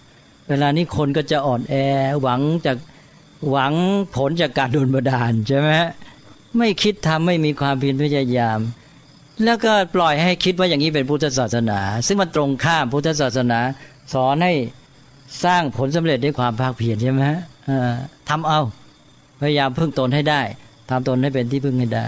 [0.49, 1.75] เวลานี้คนก็จะอ่อนแอ
[2.23, 2.77] หวังจาก
[3.51, 3.73] หวัง
[4.15, 5.71] ผลจากการโดนบดาลใช่ไหม
[6.59, 8.61] ไม่คิดทำไม่มีความเพียรพยายาม
[9.45, 13.59] แล้วก็ปล่อยให้คิดว่าอย่างนี้เป็นพุทธศาสนา ซึ่งมันตรงข้ามพุทธศาสนา
[14.13, 14.53] สอนให้
[15.45, 17.41] สร้างผลสำเร็จด้วยความภาคเพียรใช่ไหมฮะ
[18.29, 18.61] ทำเอา
[19.41, 20.43] พยายามพึ่งตนให้ได้
[20.91, 22.07] ทำตนให้เป็นที่พึ่งให้ได้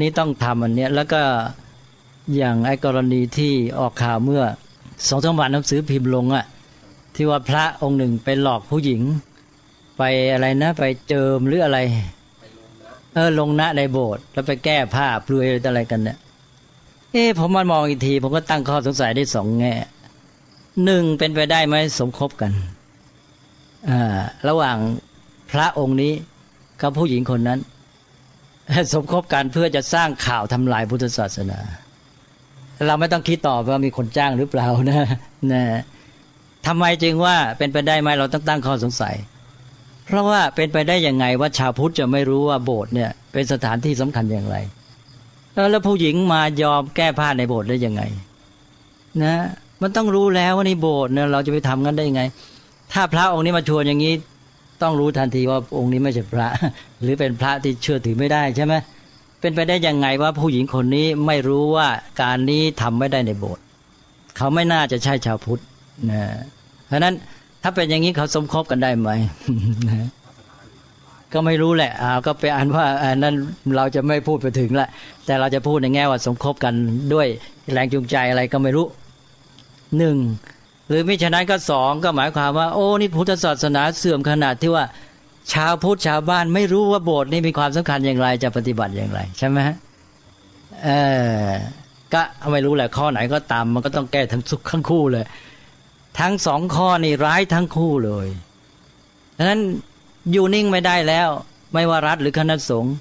[0.00, 1.22] นี้ต้องทำอันเนี้ยแล้วก็
[2.36, 4.42] อย่างไอ้กรณีที่ออกข่าวเมื่อ
[5.08, 6.44] สองสามวันหนังสือพิมพ์ลงอะ
[7.14, 9.02] ที่ว่าพระองค์หนึ่งไปหลอกผู้หญิง
[9.98, 11.78] ไปอะไรนะ ไปเจิมหรืออะไร
[13.14, 16.18] เออลงณในโบสถ์แล้วไปแก้ผ้าเปลือยอะไรกันเนี่ย
[17.12, 19.74] เอ๊ผมมามองอีกที ผมก็ตั้งข้อสงสัยได้สองแง่
[20.84, 22.52] หนึ่งเป็นไปได้ไหมสมคบกัน
[23.88, 24.76] อ่าระหว่าง
[25.52, 26.12] พระองค์นี้
[26.80, 27.60] กับผู้หญิงคนนั้น
[28.92, 31.58] สมคบกันเพื่อจะสร้างข่าวทำลายพุทธศาสนา
[32.86, 35.02] เราไม่ต้องคิดต่อว่ามีคนจ้างหรือเปล่านะ
[35.52, 35.64] นะ
[36.66, 39.16] ทำไมจึงว่าเป็นไปได้ไหมเราต้องตั้งข้อสงสัย
[40.14, 44.56] ราะว่าเป็นไปได้ยังไงว่าชาวพุทธจะไม่รู้ว่าโบสถ์เนี่ย เป็นสถานที่สำคัญอย่างไร
[45.70, 48.02] แล้วผู้หญิงมายอมแก้ผ้าในโบสถ์ได้ยังไง
[49.22, 49.34] นะ
[49.82, 52.22] มันต้องรู้แล้วว่าในโบสถ์เนี่ยเราจะไปทำกันได้ยังไง
[52.92, 54.14] ถ้าพระองค์นี้มาชวนอย่างนี้
[54.82, 56.48] ต้องรู้ทันทีว่าองค์นี้ไม่ใช่พระ
[57.02, 58.74] หรือเป็นพระที่เชื่อถือไม่ได้ใช่ไหม
[59.40, 61.88] เป็นไปได้ยังไงว่าผู้หญิงคนนี้ไม่รู้ว่า
[62.20, 63.62] การนี้ทำไม่ได้ในโบสถ์
[64.36, 65.62] เขาไม่น่าจะใช่ชาวพุทธ
[66.10, 66.22] นะ
[66.86, 67.14] เพราะนั้น
[67.62, 69.10] ถ้าเป็นอย่างนี้เขาสมคบกันได้ไหม
[71.32, 73.34] ก็ไม่รู้แหละอ่าก็ไปอ่านว่าอันนั้น
[73.76, 74.88] เราจะไม่พูดไปถึงละ
[75.26, 76.74] แต่เราจะพูดในแง่ว่าสมคบกัน
[77.14, 77.26] ด้วย
[77.72, 78.86] แรงจูงใจอะไรก็ไม่รู้
[79.98, 80.16] หนึ่ง
[80.88, 84.84] หรือมิฉะนั้นก็สองก็หมายความว่า โอ้นี่พุทธศาสนาเสื่อมขนาดที่ว่า
[85.52, 89.58] ชาวพุทธชาวบ้านไม่รู้ว่าโบสถ์นี่มีความสำคัญอย่างไรจะปฏิบัติอย่างไร ใช่ไหม
[90.84, 90.88] เอ
[91.44, 91.48] อ
[92.14, 95.24] ก็ไม่รู้แหละข้อไหนก็ตามมันก็ต้องแก้ทั้งสุขทั้งคู่เลย
[96.20, 98.28] ทั้งสองข้อนี่ร้ายทั้งคู่เลย
[99.36, 99.60] ดังนั้น
[100.32, 101.28] อยู่นิ่งไม่ได้แล้ว
[101.72, 102.94] ไม่ว่ารัฐหรือคณะสงฆ์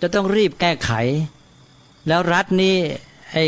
[0.00, 0.90] จะต้องรีบแก้ไข
[2.08, 2.76] แล้วรัฐนี่
[3.32, 3.38] ไอ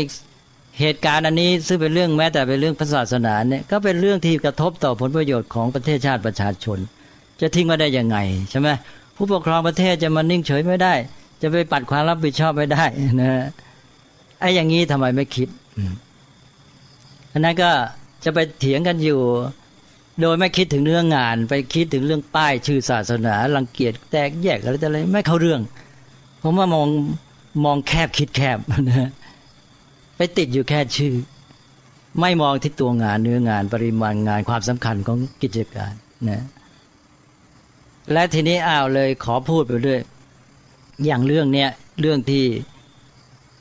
[0.79, 6.77] เหตุการณ์อันนี้ซึ่งเป็นเรื่องแม้แต่เป็นเรื่องศาสนาเนี่ยก็เป็นเรื่องที่กระทบต่อผลประโยชน์ของประเทศชาติประชาชน
[7.41, 8.17] จะทิ้งมาได้ยังไง
[8.49, 8.69] ใช่ไหม
[9.15, 10.93] ผู้ปกครองประเทศจะมานิ่งเฉยไม่ได้
[11.41, 12.85] จะไปปัดความรับผิดชอบไม่ได้
[13.21, 13.45] นะ
[14.39, 15.47] ไอ้อย่างนี้ทำไมไม่คิด
[17.31, 17.71] อันนั้นก็
[18.23, 19.21] จะไปเถียงกันอยู่
[20.21, 25.61] โดยไม่คิดถึงเรื่องงาน ไปคิดถึงเรื่องป้ายชื่อศาสนารังเกียจแตกแยกอะไรต่อะไรไม่เข้าเรื่อง
[26.41, 26.87] ผมว่ามอง
[27.65, 28.57] มองแคบคิดแคบ
[28.89, 29.09] นะ
[30.17, 31.13] ไปติดอยู่แค่ชื่อ
[32.21, 35.93] ไม่มองที่ตัวงานเนื้องานปริมาณงานความสำคัญของกิจการ
[36.29, 36.43] นะ
[38.11, 39.99] และทีนี้อ้าวเลยขอพูดไปด้วย
[41.05, 42.45] อย่างเรื่องเนี้ยเรื่องที่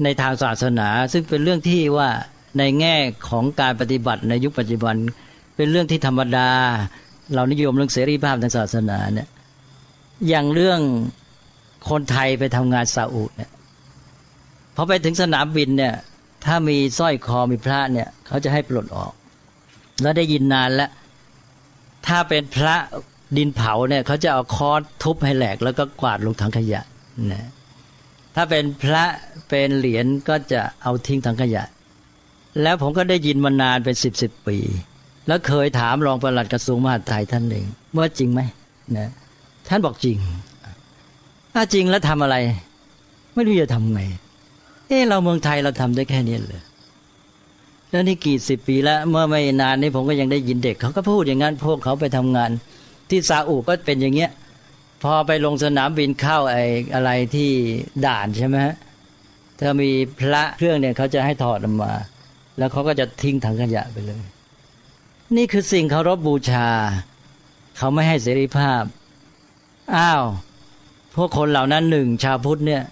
[0.03, 2.11] ในทางศาสนา ซึ่งเป็นเรื่องที่ว่า
[2.59, 2.95] ในแง่
[3.29, 4.97] ของการปฏิบัติในยุคปัจจุบัน
[5.57, 6.49] เป็นเรื่องที่ธรรมดา
[7.35, 9.29] เรานิยมเรื่องเสรีภาพทางศาสนาเนี่ย
[10.29, 10.81] อย่างเรื่อง
[11.91, 13.51] คนไทยไปทำงานซาอุเนี่ย
[14.75, 15.95] พอไปถึงสนามบินเนี่ย
[16.45, 19.13] ถ้ามีสร้อยคอมีพระเนี่ย เขาจะให้ปลดออก
[20.03, 20.91] แล้วได้ยินนานแล้ว
[22.07, 22.77] ถ้าเป็นพระ
[23.37, 26.81] ดินเผาเนี่ย เขาจะเอาคอร์ทุบให้แหลก แล้วก็กวาดลงถังขยะ
[27.33, 27.49] นะ
[28.35, 29.05] ถ้าเป็นพระ
[29.49, 31.63] เป็นเหรียญก็จะเอาทิ้งถังขยะ
[32.63, 34.59] แล้วผมก็ได้ยินมานานเป็นสิบสิบปี
[35.27, 37.65] แล้วเคยถามรองประหลัดกระทรวงมหาดไทยท่านหนึ่ง
[37.97, 38.41] ว่าจริงไหม
[38.99, 39.09] นะ
[39.69, 40.17] ท่านบอกจริง
[41.55, 42.37] ถ้าจริงแล้วทำอะไร
[43.35, 44.01] ไม่รู้จะทำไง
[44.89, 46.63] เออเราเมืองไทยเราทำได้แค่นี้เลย
[47.91, 52.51] แล้วนี่กี่สิบปีแล้วเมื่อไม่นานนี้ผมก็ยังได้ยินเด็กเขาก็พูดอย่างนั้นพวกเขาไปทำงาน
[53.11, 54.31] ที่ซาอุก็เป็นอย่างเงี้ย
[55.03, 56.63] พอไปลงสนามบินเข้าไอ้
[56.95, 57.51] อะไรที่
[58.07, 58.75] ด่านใช่ไหมฮะ
[59.59, 59.91] ถ้ามี
[60.21, 61.93] พระเครื่องเนี่ยเขาจะให้ถอดออกมา
[62.59, 64.23] แล้วเขาก็จะทิ้งถังขยะไปเลย
[65.37, 66.69] นี่คือสิ่งเคารพบบูชา
[67.77, 68.83] เขาไม่ให้เสรีภาพ
[69.97, 70.25] อ้าว
[71.15, 72.83] พวกคนเหล่านั้นหนึ่งชาวพุทธเนี่ย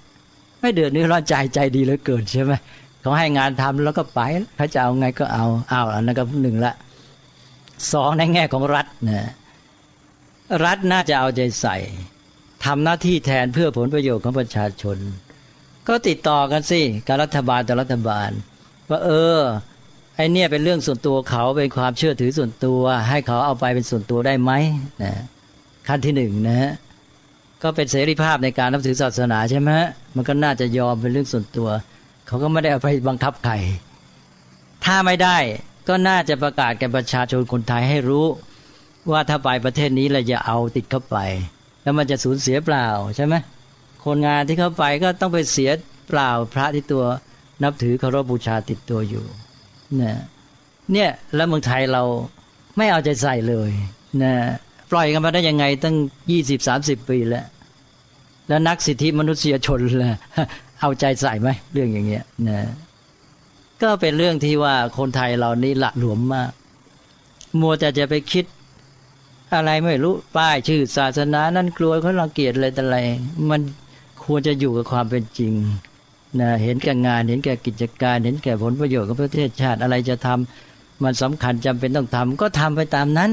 [0.60, 2.52] ไม่เดือดนื้ร้อนใจใจดีเหลือเกินใช่ไหม
[3.00, 4.20] เขาให้งานทำแล้วก็ไป
[4.56, 6.72] เขาจะเอาไงก็เอาอ้าวอันนั้นก็หนึ่งละ
[7.92, 9.30] สองในแง่ของรัฐนะ
[10.64, 11.76] รัฐน่าจะเอาใจใส่
[12.64, 14.98] ทำหน้าที่แทนเพื่อผลประโยชน์ของประชาชน
[15.88, 18.30] ก็ติดต่อกันสิการรัฐบาลต่อรัฐบาล
[18.90, 19.40] ว่าเออ
[20.16, 24.52] ไอเนี่ยเป็นเรื่องส่วนตัวเขาเป็นความเชื่อถือส่วนตัว ให้เขาเอาไปเป็นส่วนตัวได้ไหม
[25.02, 25.12] นะ
[25.88, 26.72] ขั้นที่หนึ่งนะฮะ
[27.62, 29.70] ก็เป็นเสรีภาพในการนับถือศาสนาใช่ไหม
[30.16, 31.68] มันก็น่าจะยอมเป็นเรื่องส่วนตัว
[32.26, 33.54] เขาก็ไม่ได้เอาไปบังคับใคร
[34.84, 35.36] ถ้าไม่ได้
[35.88, 38.26] ก็น่าจะประกาศแก่ประชาชนคนไทยให้รู้
[39.10, 41.16] ว่าถ้าไปประเทศนี้เราจะเอาติดเข้าไป
[41.82, 43.34] แล้วมันจะสูญเสียเปล่าใช่ไหม
[44.04, 45.70] คนงานที่เข้าไปก็ต้องไปเสีย
[46.08, 47.04] เปล่าพระที่ตัว
[47.62, 49.24] นับถือเคารพบูชาติดตัวอยู่
[49.96, 50.16] เนี่ย
[50.92, 52.02] เนี่ยแล้วเมืองไทยเรา
[52.76, 53.70] ไม่เอาใจใส่เลย
[54.22, 54.32] นะ
[54.90, 55.96] ปล่อยกันมาได้ยังไงตั้ง
[56.30, 57.46] ยี่สิบสามสิบปีแล้ว
[58.48, 60.12] แล้วนักสิทธิมนุษยชนล่ะ
[60.80, 62.58] เอาใจใส่ไหมเรื่องอย่างเงี้ยนะ
[63.82, 66.50] ก็เป็นเรื่องที่ว่าคนไทยเรานี่หละหลวมมาก
[67.60, 68.44] มัวแต่จะไปคิด
[69.54, 72.98] อะไรไม่รู้ป้ายชื่อศาสนานั้นกลัวเขารังเกียจอะไรแต่อะไร
[73.50, 73.60] มัน
[74.24, 75.52] ควรจะอยู่กับความเป็นจริง
[76.40, 83.30] นะเห็นแก่งาน เห็นแก่กิจการ เห็นแก่ผลประโยชน์ของประเทศชาติอะไรจะทำมันสำคัญจำเป็นต้องทำก็ทำไปตามนั้น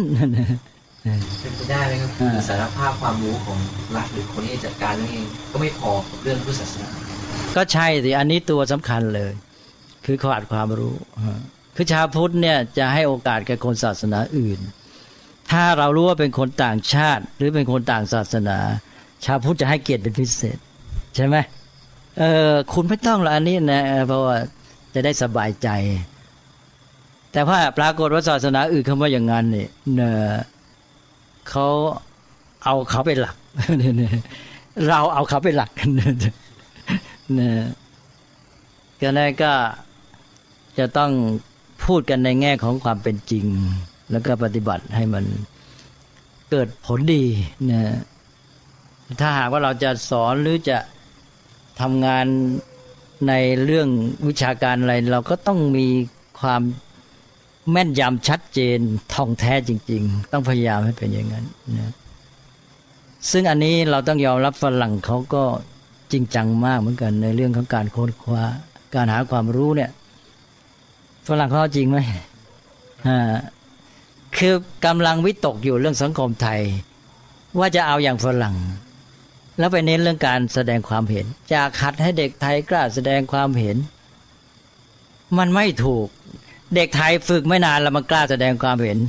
[1.41, 2.09] เป็นไปได้ไหมครับ
[2.49, 3.57] สารภาพความรู้ของ
[3.95, 6.89] รัฐหรือคนที่จัดการนั่นเองก็ไม่พอกับเรื่องพุทธศาสนา
[7.55, 9.31] ก็ใช่สิอันนี้ตัวสำคัญเลย
[10.05, 10.95] คือขาดความรู้
[11.75, 14.59] คือชาวพุทธเนี่ยจะให้โอกาสแก่คนศาสนาอื่น
[15.51, 18.57] ถ้าเรารู้ว่าเป็นคนต่างชาติ หรือเป็นคนต่างศาสนา
[19.25, 20.57] ชาวพุทธจะให้เกียรติเป็นพิเศษ
[21.15, 21.35] ใช่ไหม
[22.17, 24.37] เออคุณไม่ต้องหรอกอันนี้นะเพราะว่า
[24.93, 25.69] จะได้สบายใจ
[27.31, 29.69] แต่ว่าปรากฏว่าศาสนาอื่นเขาว่าอย่างนั้นเนี่ย
[31.49, 31.67] เขา
[32.63, 33.35] เอาเขาเป็นหลัก
[34.87, 35.69] เราเอาเขาเป็นหลัก
[37.33, 37.63] เนี่ย
[39.01, 39.53] ก็นั้นก็
[40.77, 41.11] จะต้อง
[41.85, 43.45] พูดกันในแง่ของความเป็นจริง
[44.11, 45.23] แล้วก็ปฏิบัติให้มัน
[46.49, 47.23] เกิดผลดี
[47.71, 47.81] นะ
[49.19, 50.77] ถ้าหากว่าเราจะสอนหรือจะ
[51.81, 52.25] ทำงาน
[53.27, 53.89] ในเรื่อง
[54.27, 55.87] วิชาการอะไร เราก็ต้องมี
[56.39, 56.61] ความ
[57.71, 58.79] แม่นยำชัดเจน
[59.13, 61.45] ท่องแท้จริง ๆ ต้องพยายามให้เป็นอย่างนั้น
[61.77, 61.93] นะ
[63.31, 65.43] ซึ่งอันนี้เราต้องยอมรับฝรั่งเขาก็
[66.11, 68.43] จริงจังมากเหมือนกัน ในเรื่องของการค้นคว้า
[68.95, 69.91] การหาความรู้เนี่ย
[71.27, 71.97] ฝรั่งเขาจริงไหม
[73.07, 73.33] อ่า
[74.37, 74.53] คือ
[74.85, 76.61] กำลังวิตกอยู่เรื่องสังคมไทย
[77.59, 78.55] ว่าจะเอาอย่างฝรั่ง
[79.57, 83.77] แล้วไปเน้นเรื่องการแสดงความเห็น จากขัดให้เด็กไทยกล้าแสดงความเห็น
[85.37, 86.07] มันไม่ถูก
[86.75, 88.99] เด็กไทยฝึกไม่นานแล้วมันกล้าแสดงความเห็น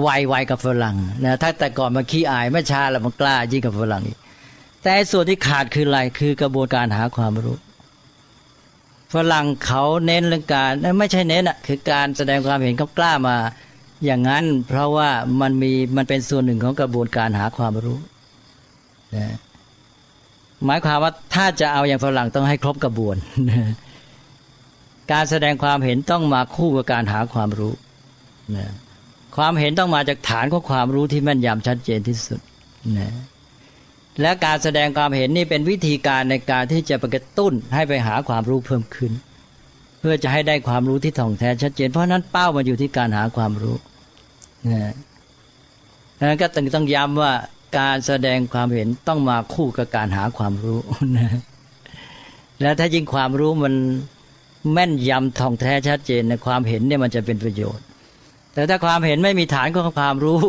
[0.00, 4.18] ไวๆกับฝรั่งนะถ้าแต่ก่อนมาขี้อายไม่ชาแล้วมันกล้ายิ่งกับฝรั่งอีก
[4.82, 7.56] แต่ส่วนที่ขาดคืออะไรคือกระบวนการหาความรู้
[9.14, 13.36] ฝรั่งเขาเน้นเรื่องการไม่ใช่เน้นอะคือการแสดงความเห็นเขากล้ามา
[14.04, 17.98] อย่างนั้นเพราะว่ามันมีมันเป็นส่วนหนึ่งของกระบวนการหาความรู้
[19.14, 19.36] นะ
[20.66, 23.16] หมายความว่าถ้าจะเอาอย่างฝรั่งต้องให้ครบกระบวน
[25.12, 27.72] การแสดงความเห็นต้องมาคู่กับการหาความรู้
[28.56, 28.66] นะ
[29.36, 32.40] ความเห็นต้องมาจากฐานของความรู้ที่แม่นยำชัดเจนที่สุด
[32.98, 33.12] นะ
[34.20, 39.12] และการแสดงความเห็นนี่เป็นวิธีการในการที่จะประกตุ้นให้ไปหาความรู้เพิ่มขึ้น
[40.00, 43.76] เพื่อจะให้ได้ความรู้ที่ถ่องแท้ชัดเจน เพราะนั้นเป้ามาอยู่ที่การหาความรู้
[44.72, 44.92] นะ
[46.28, 47.32] นั้นก็ต้องย้ำว่า
[47.78, 50.80] การแสดงความเห็นต้องมาคู่กับการหาความรู้
[51.18, 51.30] นะ
[52.60, 53.74] แล้วถ้ายิ่งความรู้มัน
[54.72, 57.84] แม่นยำท่องแท้ชัดเจนในความเห็นเนี่ยมันจะเป็นประโยชน์
[58.54, 60.40] แต่ถ้าความเห็นไม่มีฐานของความรู้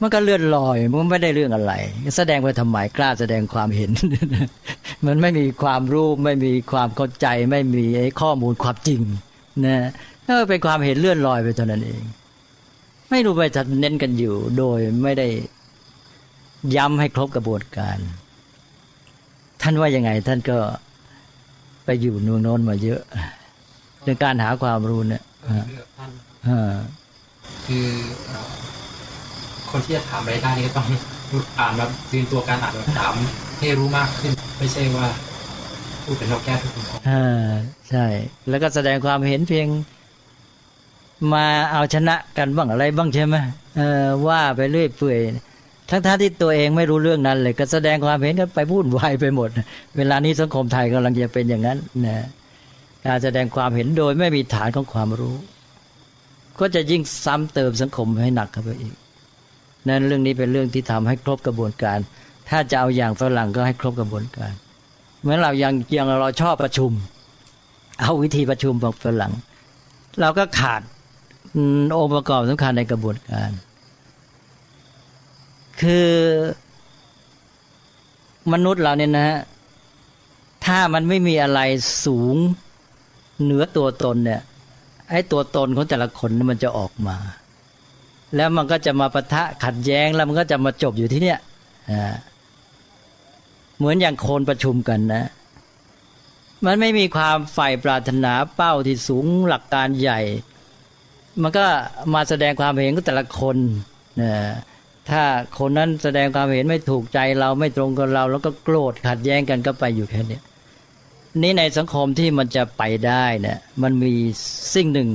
[0.00, 1.72] มันก็เลื่อนลอยมันไม่ได้เรื่องอะไร
[2.16, 3.90] แสดงไปทำไมกล้าแสดงความเห็น
[5.06, 9.00] มันไม่มีความรู้ไม่มีความเข้าใจ ไม่มีไอ้ข้อมูลความจริง
[9.64, 9.76] นะ
[10.26, 12.02] นั่นเป็นความเห็นเลื่อนลอยไปเท่านั้นเอง
[13.10, 15.26] ไม่รู้ไปจะเน้นกันอยู่ โดยไม่ได้
[16.76, 17.98] ย้ำให้ครบกระบวนการ
[19.62, 20.58] ท่านว่ายังไง ท่านก็
[21.84, 23.00] ไปอยู่นูนโน้นมาเยอะ
[24.04, 25.22] ในการหาความรู้เนี่ย
[27.66, 27.86] คือ
[29.70, 30.86] คนที่จะถามอะไรได้นี่ก็ต้อง
[31.58, 33.12] อ่านมาตื่นตัวการอ่านมาถาม
[33.58, 35.08] ให้รู้มากขึ้น ไม่ใช่ว่า
[36.04, 37.46] พูดเป็นนกแก้ทุกคนอ่า
[37.90, 38.06] ใช่
[38.48, 39.68] แล้วก็แสดงความเห็นเพียง
[41.32, 43.36] มาเอาชนะกันบ้างอะไรบ้างใช่ไหม
[43.76, 45.18] เออว่าไปเรื่อยเปื่อย
[45.90, 49.50] ทั้งท่าที่ตัวเองไม่รู้เรื่องนั้นเลย ก็แสดงความเห็นกันไปพูดวายไปหมด
[49.96, 52.26] เวลานี้สังคมไทยกำลังจะเป็นอย่างนั้นนะ
[53.06, 55.36] การแสดงความเห็นโดยไม่มีฐานของความรู้
[56.60, 58.94] ก็จะยิ่งซ้ำเติมสังคมให้หนักเข้าไปอีก
[59.88, 61.98] นั้นเรื่องนี้เป็นเรื่องที่ทำให้ครบกระบวนการ
[62.48, 64.52] ถ้าจะเอาอย่างฝรั่งก็ให้ครบกระบวนการ
[65.20, 66.90] เหมือนเรายังยังเราชอบประชุม
[68.00, 69.32] เอาวิธีประชุมของฝรั่ง
[70.20, 70.82] เราก็ขาด
[71.96, 73.50] องค์ประกอบสำคัญในกระบวนการ
[75.80, 76.10] คือ
[78.52, 79.38] มนุษย์เราเนี่ยนะฮะ
[80.64, 81.60] ถ้ามันไม่มีอะไร
[82.04, 82.36] สูง
[83.42, 84.40] เหนือตัวตนเนี่ย
[85.10, 87.16] ไอ้ตัวตนของแต่ละคนมันจะออกมา
[88.36, 91.38] แล้วมันก็จะมาปะทะขัดแย้งแล้วมันก็จะมาจบอยู่ที่เนี่ย
[93.78, 95.24] เหมือนอย่างโคนประชุมกันนะ
[96.64, 100.20] มันไม่มีความฝ่ปรารถนาเป้าที่สูงหลักการใหญ่
[101.42, 101.64] มันก็
[102.14, 103.56] มาแสดงความเห็นของแต่ละคน
[104.20, 104.32] นะ
[105.10, 105.24] ถ้า
[105.58, 110.40] คนนั้นแสดงความเห็นไม่ถูกใจเราไม่ตรงกับเรา แล้วก็โกรธขัดแย้งกันก็ไปอยู่แค่นี้
[111.42, 114.14] นี่ในสังคมที่มันจะไปได้เนี่ยมันมี
[114.74, 115.10] สิ่งหนึ่ง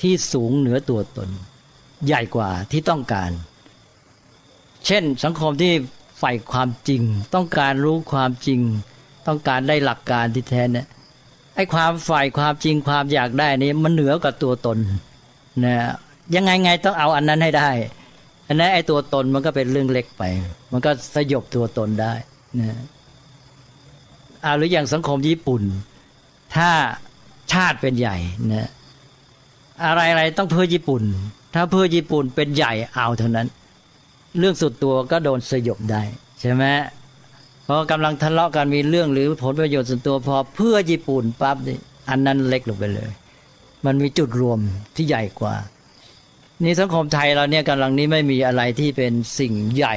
[0.00, 1.30] ที่สูงเหนือตัวตน
[2.06, 3.30] ใหญ่กว่าที่ต้องการ
[4.86, 5.72] เช่นสังคมที่
[6.18, 7.02] ใฝ่ความจริง
[7.34, 8.60] ต้องการรู้ความจริง
[9.26, 10.86] ต้องการได้หลักการที่แท้เนี่ย
[11.54, 14.78] ไอ้ความใฝ่ความจริงความอยากได้นี้มันเหนือกว่าตัวตน
[15.64, 15.76] นะ
[16.34, 17.70] ยังไงไงต้องเอาอันนั้นให้ได้
[18.48, 20.22] อันนั้นไอ้ตัวตนมันก็เป็นเรื่องเล็กไป
[20.72, 22.12] มันก็สยบตัวตนได้
[22.60, 22.78] นะ
[24.44, 25.62] อาหรืออย่างสังคมญี่ปุ่น
[26.56, 26.70] ถ้า
[27.52, 28.16] ชาติเป็นใหญ่
[28.52, 28.68] นะ
[29.84, 31.02] อะไรอะไรต้องเพื่อญี่ปุ่น
[31.54, 33.46] ถ้าเพื่อญี่ปุ่นเป็นใหญ่เอาเท่านั้น
[34.38, 36.02] เรื่องสุดตัวก็โดนสยบได้
[36.40, 36.64] ใช่ไหม
[37.66, 41.78] พอกำลังทะเลาะกันมีเรื่องหรือผลประโยชน์ส่วนตัวพอเพื่อญี่ปุ่นปั๊บนี่
[42.08, 43.10] อันนั้นเล็กลงไปเลย
[43.86, 44.58] มันมีจุดรวม
[44.96, 45.54] ที่ใหญ่กว่า
[46.62, 49.96] นี่สังคมไทยเราเนี่ยกำลังนี้ไม่มีอะไรที่เป็นสิ่งใหญ่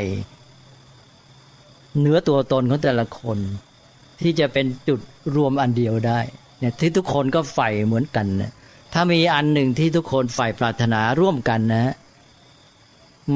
[1.99, 3.37] เนื้อตัวตนของแต่ละคน
[4.21, 4.99] ที่จะเป็นจุด
[5.35, 6.19] รวมอันเดียวได้
[6.59, 8.51] เนี่ยที่ทุกคนก็ใฝ่เหมือนกันนะ
[8.93, 11.95] ถ้ามีอันหนึ่งที่ทุกคนใฝ่ปรารถนาร่วมกันนะ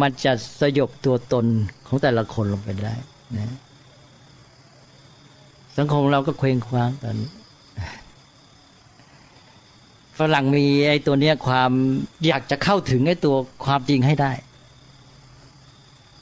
[0.01, 1.45] มันจะสยบตัวตน
[1.87, 2.93] ของแต่ละคนลงไปได้
[3.37, 3.55] นะ
[5.77, 7.15] สังคมเราก็เคว้งคว้างกัน
[10.21, 11.71] ฝรั่งมีไอ้ตัวเนี้ยความ
[12.27, 14.31] อยากจะเข้าถึงไอ้ตัวความจริงให้ได้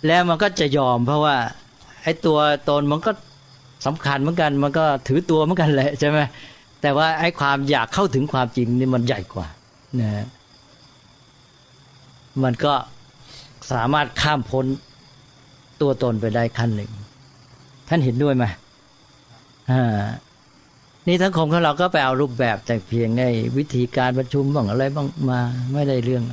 [0.08, 1.36] แล้วมันก็จะยอมเพราะว่า
[2.04, 2.38] ไอ้ตัว
[2.70, 3.12] ตนมันก็
[3.86, 6.20] สำคัญเหมือนกัน มันก็ถือตัวเหมือนกันแหละใช่ไหม
[6.82, 9.48] แต่ว่าไอ้ความอยากเข้าถึงความจริงนี่มันใหญ่กว่า
[10.00, 10.26] นะ
[12.44, 12.74] มันก็
[13.72, 14.66] สามารถข้ามพ้น
[15.82, 16.92] ตัวตนไปได้ขั้นหนึ่ง
[17.90, 18.46] ท่านเห็นด้วยไหม
[19.72, 20.00] อ่า
[21.10, 23.24] นี่ทั้งคมของเราก็ไปเอารูปแบบแต่เพียงใน
[23.58, 25.40] วิธีการประชุมบ้างอะไรบ้างมา
[25.74, 26.24] ไม่ได้เรื่อง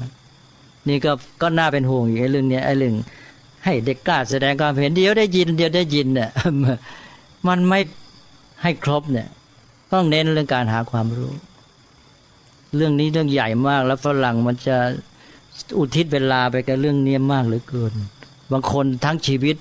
[0.89, 1.13] นี่ก็
[1.43, 2.95] ก็น่าเป็นห่วงอยู่ไอ้เรื่องนี้ไอ้เรื่อง
[3.65, 6.31] ให้เด็กกล้าแสดงความเห็นเดียวได้ยิน เดียวได้ยินเนี่ย
[7.47, 7.81] มันไม่
[8.63, 9.29] ให้ครบเนี่ย
[9.93, 11.33] ต้องเน้นเรื่องการหาความรู้
[12.77, 14.77] เรื่องนี้เรื่องใหญ่มาก แล้วฝรั่งมันจะ
[15.79, 17.93] อุทิศเวลาไปกับเรื่องเนี้มากเหลือเกิน
[18.53, 19.57] บางคนทั้งชีวิต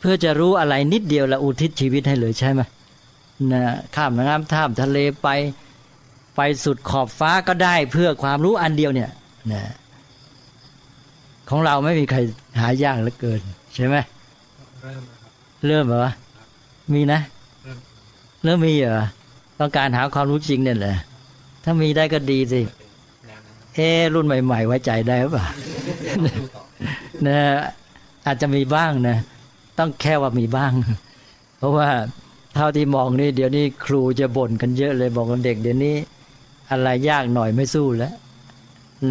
[0.00, 2.60] เพื่อจะรู้อะไรนิดเดียวแล้วอุทิศชีวิตให้เลยใช่ไหม
[3.52, 3.62] นะ
[3.96, 5.28] ข้ามน้ำท่ามทะเลไป
[6.36, 9.10] ไปสุดขอบฟ้าก็ได้เพื่อความรู้อันเดียวเนี่ย
[9.52, 9.62] นะ
[11.48, 12.18] ของเราไม่มีใคร
[12.60, 13.40] หายากเหลือเกิน
[13.74, 13.96] ใช่ไหม
[14.82, 15.02] เริ่ม
[15.66, 16.12] เริ่มเหรอ
[16.94, 17.20] มีนะ
[18.44, 19.06] เริ่มมีเหรอ
[19.58, 20.96] ต้องการหาความรู้จริงเนี่ยแหละ
[21.64, 22.60] ถ้ามีได้ก็ดีสิ
[23.74, 23.78] เอ
[24.14, 25.46] รุ่นใหม่ ๆ ไว้ใจได้หรือเปล่า
[27.26, 27.38] นะ
[28.26, 29.16] อาจจะมีบ้างนะ
[29.78, 30.72] ต้องแค่ว่ามีบ้าง
[31.58, 31.88] เพราะว่า
[32.54, 35.96] เท่าที่มองนี่เดี๋ยวนี้ครูจะบ่นกันเยอะเลยบอกกันเด็กเดี๋ยวนี้
[36.70, 38.14] อะไรยากหน่อยไม่สู้แล้ว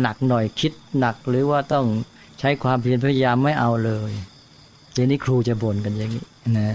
[0.02, 1.86] หนักหน่อยคิดหนักหรือว่าต้อง
[2.40, 4.12] ใช้ความเพียรพยายามไม่เอาเลย
[4.94, 6.26] เดี๋ยวนี้ครูจะบ่นกันอย่างนี้
[6.58, 6.70] นะ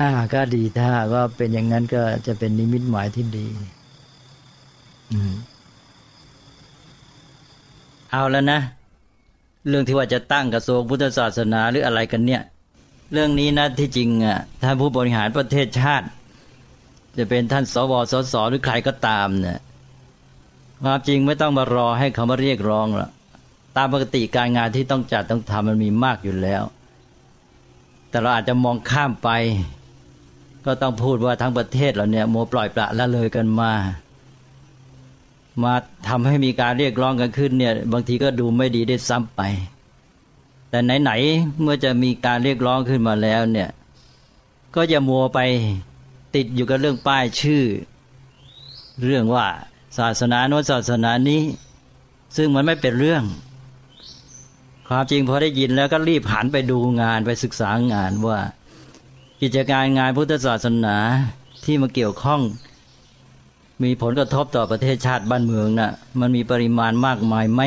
[0.00, 3.46] อ่าก็ดีถ้าก็เป็นอย่างนั้นก็จะเป็นนิมิตหมายที่ดี
[5.12, 5.32] อืม
[8.10, 8.60] เอาแล้วนะ
[9.68, 12.42] เรื่องที่ว่าจะตั้งกระทรวงพุทธศาสนาหรืออะไรกันเนี่ย
[13.12, 16.06] เรื่องนี้นะที่จริงอะท่านผู้บริหารประเทศชาติ
[17.16, 19.58] จะเป็นท่านสวสสหรือใครก็ตามเนี่ย
[20.84, 23.08] ความจริงไม่ต้องมารอให้เขามาเรียกร้องละ
[23.76, 26.62] ตามปกติการงานที่ต้องจัดต้องทำมันมีมากอยู่แล้ว
[28.10, 29.30] แต่เราอาจจะมองข้ามไป
[30.66, 33.72] ก็ต้องพูดว่าทั้งประเทศเราเนี่ยโมปล่อยปละละเลยกันมา
[35.62, 35.74] มา
[36.08, 39.40] ทำให้มีการเรียกร้องกันขึ้นเนี่ย บางทีก็ดูไม่ดีได้ซ้ำไป
[40.74, 43.70] แต่ไหนๆเมื่อจะมีการเรียกร้องขึ้นมาแล้วเนี่ย
[44.74, 45.38] ก็จะมัวไป
[46.34, 47.62] ติดอยู่กับเรื่องป้ายชื่อ
[49.04, 49.46] เรื่องว่า
[49.98, 51.42] ศาสนาโน้นศาสนานี้
[52.36, 53.22] ซึ่งมันไม่เป็นเรื่อง
[54.88, 58.38] ความจริงพอได้ยินแล้วก็รีบหันไปดูงานไปศึกษางานว่า
[59.40, 60.96] กิจการงานพุทธศาสนา
[61.64, 62.40] ที่มาเกี่ยวข้อง
[63.82, 67.62] มีผลกระทบต่อประเทศชาติบ้านเมืองนะ่ะ มันมีปริมาณมากมายไหม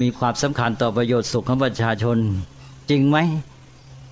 [0.00, 2.18] มีความสำคัญต่อประโยชน์สุขของประชาชน
[2.90, 3.18] จริงไหม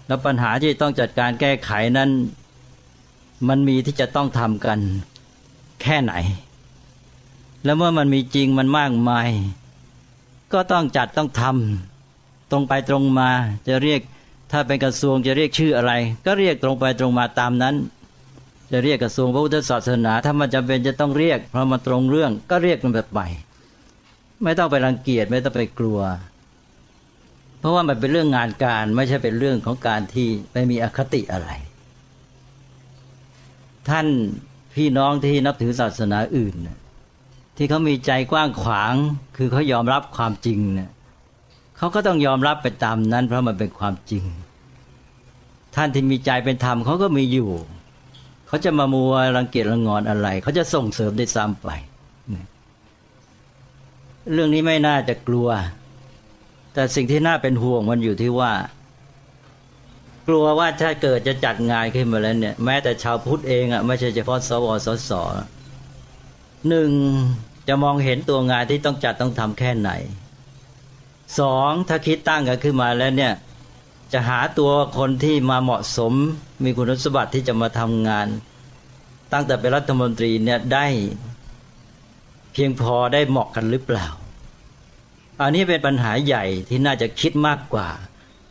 [0.07, 2.11] แล้วปัญหาที่ต้องจัดการแก้ไขนั้น
[3.49, 4.79] มันมีที่จะต้องทำกัน
[5.83, 6.15] แค่ไหน
[7.65, 9.29] แล้วเมื่อมันมีจริงมันมากมาย
[10.53, 13.31] ก็ต้องจัดต้องทำตรงไปตรงมา
[13.69, 14.01] จะเรียก
[14.51, 15.93] ถ้าเป็นกระทรวงจะเรียกชื่ออะไร
[16.27, 17.75] ก็เรียกตรงไปตรงมาตามนั้น
[18.71, 23.21] จะเรียกกระทรวงพระพุทธศาสนา ถ้ามันจำเป็นจะต้องเรียกเพราะมันตรงเรื่องก็เรียกมันแบบไป
[24.45, 26.01] ไม่ต้องไปรังเกียจไม่ต้องไปกลัว
[27.59, 31.51] เพราะว่ามันเป็นเรื่องงานการไม่ใช่เป็นเรื่องของการที่ไม่มีอคติอะไร
[33.89, 34.07] ท่าน
[34.75, 36.55] พี่น้องที่นับถือศาสนาอื่น
[37.57, 38.95] ที่เขามีใจกว้างขวาง
[39.37, 40.91] คือเขายอมรับความจริงเนี่ย
[41.79, 44.25] เขาก็ต้องยอมรับไปตามนั้น เพราะมันเป็นความจริง
[45.77, 47.51] ท่านที่มีใจเป็นธรรมเขาก็มีอยู่
[48.47, 51.69] เขาจะมามัวรังเกียจรังงอนอะไร เขาจะส่งเสริมได้ซ้ำไป
[54.31, 55.49] เรื่องนี้ไม่น่าจะกลัว
[56.75, 58.53] แต่สิ่งที่น่าเป็นห่วงมันอยู่ที่ว่า
[60.29, 65.11] กลัวว่าถ้าเกิดจะจัดงานขึ้นมาแล้วเนี่ย แม้แต่ชาวพุทธเองอะไม่ใช่เฉพาะสวสส
[66.69, 66.91] หนึ่ง
[67.69, 69.91] จะมองเห็นตัวงานที่ต้องจัดต้องทำแค่ไหน
[71.39, 73.33] สองถ้าคิดตั้งกันขึ้นมาแล้วเนี่ย
[74.13, 76.13] จะหาตัวคนที่มาเหมาะสม
[76.65, 78.27] มีคุณสมบัติที่จะมาทำงาน
[79.33, 80.87] ตั้งแต่เป็นรัฐมนตรีเนี่ยได้
[82.53, 84.07] เพียงพอได้เหมาะกันหรือเปล่า
[85.41, 87.89] อันนี้เป็นปัญหาใหญ่ที่น่าจะคิดมากกว่า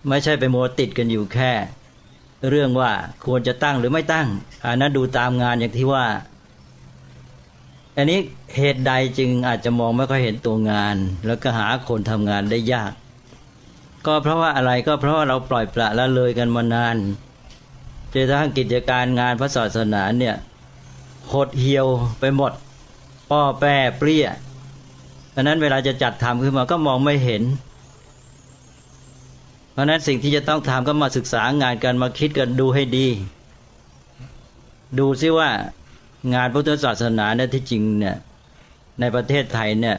[0.09, 1.51] ไม่ใช่ไปโมติดกันอยู่แค่
[2.49, 2.91] เรื่องว่า
[3.25, 4.27] ควรจะตั้งหรือไม่ตั้ง
[4.65, 6.05] อันนั้นดูตามงานอย่างที่ว่า
[7.97, 8.19] อันนี้
[8.57, 10.95] เหตุใดจึงอาจจะมองไม่ค่อยเห็นตัวงาน
[11.27, 12.91] แล้วก็หาคนทำงานได้ยาก
[14.05, 16.95] ก็เพราะว่าอะไรก็เพราะว่าเราปล่อยปละละเลยกันมานาน
[18.13, 20.35] จนทั้งกิจการงานพระศาสนาเนี่ย
[21.31, 21.87] หดเหี่ยว
[22.19, 22.51] ไปหมด
[23.31, 24.27] ป้อแปรเปรี้ย
[25.35, 27.43] ดังนั้นเวลาจะจัดทำขึ้นมาก็มองไม่เห็น
[29.71, 33.07] เพราะนั้นสิ่งที่จะต้องทำก็มาศึกษางานกันมาคิดกันดูให้ดี
[34.99, 35.49] ดูซิว่า
[36.33, 38.17] งานพุทธศาสนาเนี่ยที่จริงเนี่ย
[38.99, 39.97] ในประเทศไทยเนี่ย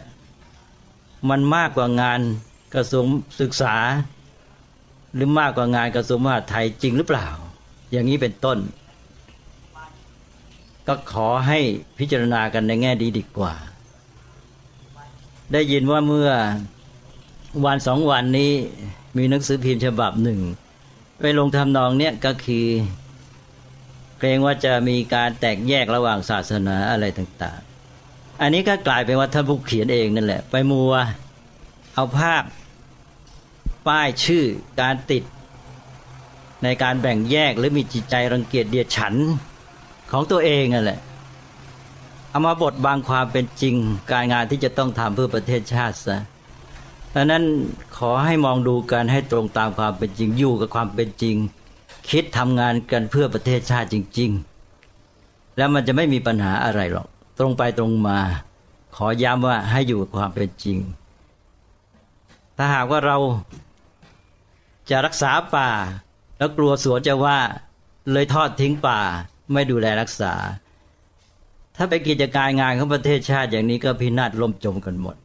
[1.31, 2.21] มันมากกว่างาน
[2.75, 3.05] กระทรวง
[3.41, 3.75] ศึกษา
[5.15, 7.29] หรือมากกว่างานกระทรวงมหาดไทยจริงหรือเปล่า
[7.91, 8.59] อย่างนี้เป็นต้น
[10.87, 11.59] ก็ขอให้
[11.99, 13.55] พิจารณากันในแง่ดีดีกว่า
[15.53, 16.31] ได้ยินว่าเมื่อ
[17.65, 18.53] วันสองวันนี้
[19.17, 20.41] มีหนังสือพิมพ์ฉบับหนึ่ง
[21.21, 22.67] ไปลงทำนองเนี้ยก็คือ
[24.19, 27.61] เกรงว่าจะมีการแตกแยกระหว่างศาสนาอะไรต่าง
[28.01, 30.95] ๆ อันนี้ก็กลายเป็นว่าท่านผู้เขียนเองนั่นแหละ ไปมัว
[31.95, 32.43] เอาภาพ
[33.87, 34.45] ป้ายชื่อ
[34.81, 35.25] การติด
[36.63, 39.15] ในการแบ่งแยกหรือมีจิตใจรังเกียจเดียดฉัน
[40.13, 41.01] ของตัวเองนั่นแหละ
[42.31, 43.75] เอามาบทบางความเป็นจริง
[44.11, 46.19] การงานที่จะต้องทำเพื่อประเทศชาติซะ
[47.15, 47.45] ดังนั้น
[47.97, 51.37] ขอให้มองดูกันให้ตรงตามความเป็นจริงอยู่กับความเป็นจริง
[52.11, 54.31] คิดทำงานกันเพื่อประเทศชาติจริง
[54.95, 57.07] ๆ แล้วมันจะไม่มีปัญหาอะไรหรอก
[57.39, 58.19] ตรงไปตรงมา
[58.97, 60.79] ขอย้ำว่าให้อยู่กับความเป็นจริง
[62.57, 63.17] ถ้าหากว่าเรา
[64.91, 65.71] จะรักษาป่า
[66.39, 67.39] แล้วกลัวสวนจะว่า
[68.13, 69.01] เลยทอดทิ้งป่า
[69.53, 70.35] ไม่ดูแลรักษา
[71.77, 75.17] ถ้าไปกิจการงานของประเทศชาติอย่างนี้ก็พินาศล่มจมกันหมด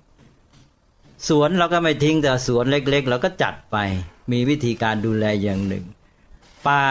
[1.27, 3.77] สวนเราก็ไม่ทิ้งแต่สวนเล็กๆเราก็จัดไป
[4.31, 5.85] มีวิธีการดูแลอย่างหนึ่ง
[6.67, 6.83] ป่า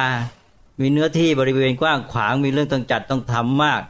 [0.80, 3.82] มีเนื้อที่บริเวณกว้างขวางมีเรื่องต้องจัดต้องทำมาก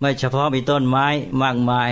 [0.00, 1.06] ไม่เฉพาะมีต้นไม้
[1.42, 1.90] มากมาย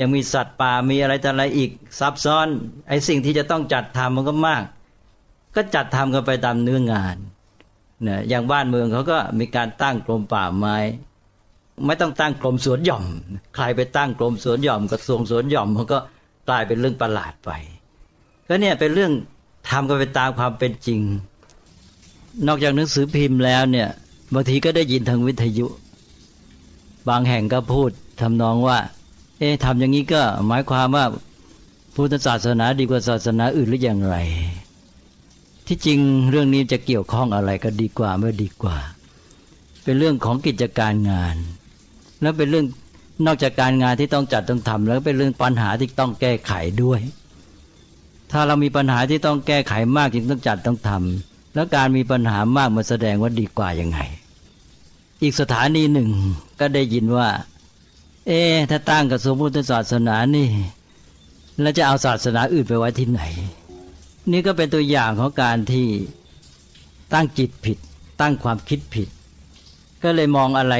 [0.00, 2.48] ยังมีสัตว์ป่ามีอะไรต่ออะไรอีกซับซ้อน
[2.88, 4.64] ไอ้สิ่งที่จะต้องจัดทำมันก็มาก
[5.56, 7.16] ก็จัดทำกันไปตามเนื้องาน
[8.06, 10.76] นะอย่างบ้านเมืองเขาก็มีการตั้งกรมป่าไม้
[11.86, 13.04] ไม่ต้องตั้งกรมสวนหย่อม
[13.54, 15.98] ใครไปตั้งกรมสวนหย่อมกระทรวงสวนหย่อมมันก็
[16.48, 17.50] กลายเป็นเรื่องประหลาดไป
[18.48, 19.12] ก็เนี่ยเป็นเรื่อง
[19.70, 21.00] ทำกันไปตามความเป็นจริง
[22.46, 23.88] นอกจากหนังสือพิมพ์แล้วเนี่ย
[24.34, 25.66] บางทีก็ได้ยินทางวิทยุ
[27.08, 27.90] บางแห่งก็พูด
[28.20, 28.78] ทำนองว่า
[29.38, 31.04] เอ๊ะทำอย่างนี้ก็หมายความว่า
[31.94, 34.16] พุทธศาสนาดีกว่าศาสนาอื่นหรืออย่างไร
[35.72, 36.00] ที่จริง
[36.30, 38.78] เรื่องนี้จะเกี่ยวข้องอะไรก็ดีกว่าเมื่อดีกว่า
[39.84, 41.36] เป็นเรื่องของกิจการงาน
[42.22, 42.66] แล้วเป็นเรื่อง
[43.26, 46.52] นอกจากการงานที่ต้องจัดต้องทำแล้วเป็นเรื่องปัญหาที่ต้องแก้ไข
[46.82, 47.00] ด้วย
[48.30, 53.98] ถ้าเรามีปัญหาที่ต้องแก้ไขมากจึงต้องจัดต้องทำแล้วการมีปัญหามากมาแสดงว่าดีกว่ายังไง
[55.22, 56.08] อีกสถานีหนึ่ง
[56.60, 57.28] ก็ได้ยินว่า
[58.26, 58.40] เอ๊
[58.70, 60.48] ถ้าตั้งกระทรวงพุทธศาสนานี่
[61.60, 63.22] แล้วจะเอาศาสนาอื่นไปไว้ที่ไหน
[64.32, 65.86] นี่ก็เป็นตัวอย่างของการที่
[67.12, 67.78] ตั้งจิตผิด
[68.20, 69.08] ตั้งความคิดผิด
[70.02, 70.74] ก็เลยมองอะไร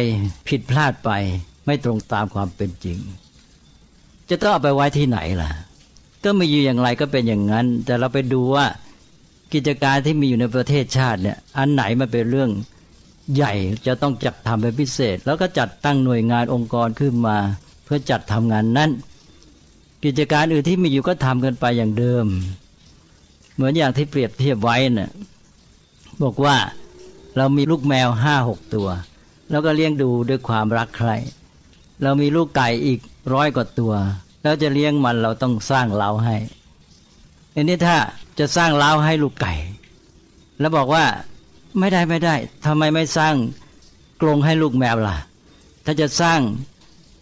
[0.49, 1.11] ผิดพลาดไป
[1.67, 2.99] ไม่ตรงตามความเป็นจริง
[4.29, 5.51] จะต้องเอาไปไว้ที่ไหนล่ะ
[6.25, 8.67] ก็มีอยู่อย่างไรก็เป็นอย่างนั้น แต่เราไปดูว่า
[9.53, 12.51] กิจการที่มีอยู่ในประเทศชาติเนี่ย อันไหนมันเป็นเรื่อง
[13.35, 13.53] ใหญ่
[13.87, 17.37] จะต้องจัดทำเป็นพิเศษ แล้วก็จัดตั้งหน่วยงานองค์กรขึ้นมา
[17.85, 18.91] เพื่อจัดทำงานนั้น
[20.05, 22.27] กิจการอื่นที่มีอยู่ก็ทำกันไปอย่างเดิม
[23.61, 25.11] เหมือนอย่างที่เปรียบเทียบไว้น่ะ
[26.23, 26.57] บอกว่า
[27.37, 28.89] เรามีลูกแมวห้าหกตัว
[29.51, 31.11] แล้วก็เลี้ยงดูด้วยความรักใคร
[32.03, 33.01] เรามีลูกไก่อีก
[33.35, 33.93] ร้อยกว่าตัว
[34.43, 36.37] แล้วจะเลี้ยงมันเราต้องสร้างเล้าให้
[37.55, 37.97] อันนี้ถ้า
[38.39, 39.55] จะสร้างเล้าให้ลูกไก่
[40.61, 41.05] แล้วบอกว่า
[41.79, 42.35] ไม่ได้ไม่ได้
[42.67, 43.35] ทำไมไม่สร้าง
[44.23, 45.17] กรงให้ลูกแมวล่ะ
[45.85, 46.41] ถ้าจะสร้าง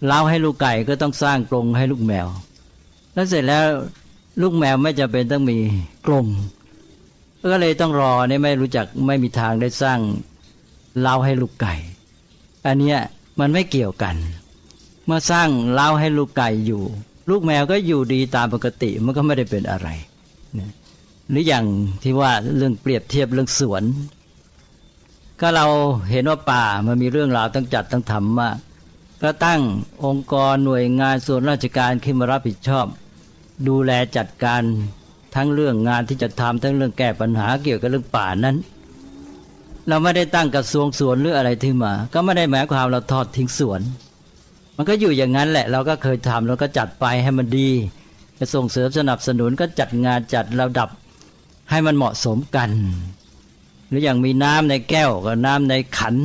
[0.07, 2.26] เล้าให้ลูกไก่ก็ต้องสร้างกรงให้ลูกแมว
[3.14, 3.64] แล้วเสร็จแล้ว
[4.41, 5.59] ลูกแมวไม่จำเป็นต้องมี
[6.07, 6.26] กรง
[7.51, 9.99] ก็เลยต้องรอเนี่ยไม่รู้จักไม่มีทางได้สร้าง
[11.01, 11.74] เล้าให้ลูกไก่
[12.66, 12.99] อันเนี้ย
[13.41, 14.16] มันไม่เกี่ยวกัน
[15.07, 16.82] เมื่อสร้างเล้าให้ลูกไก่อยู่
[17.30, 19.89] ลูกแมวก็อยู่ดีตามปกติมันก็ไม่ได้เป็นอะไร
[21.30, 21.64] หรืออย่าง
[22.03, 23.82] ที่ว่าเรื่องเปรียบเทียบเรื่องสวน
[25.41, 25.66] ก็เรา
[26.11, 28.57] เห็นว่าป่ามันมีเรื่องราวตั้งจัดตั้งทำมาก
[29.22, 29.61] ก็ตั้ง
[30.05, 32.86] องค์กรหน่วยงานส่วนราชการขึ้นมารับผิดชอบ
[33.67, 34.63] ดูแลจัดการ
[35.35, 38.57] ทั้งเรื่องงานที่จะทำทั้งเรื่องแก้ปัญหาเกี่ยวกับเรื่องป่านั้น
[39.89, 43.81] เราไม่ได้ตั้งกระทรวงสวนหรืออะไรที่มา ก็ไม่ได้หมายความเราทอดทิ้งสวน
[44.77, 47.71] มันก็อยู่อย่างนั้นแหละ เราก็เคยทำเราก็จัดไปให้มันดี
[48.39, 50.89] จะส่งเสริมสนับสนุนก็จัดงานจัดระดับ
[51.71, 52.71] ให้มันเหมาะสมกัน
[53.89, 56.17] หรืออย่างมีน้ำในแก้วกับน้ำในขัน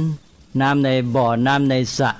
[0.61, 2.11] น้ำในบ่อน้ำในสระ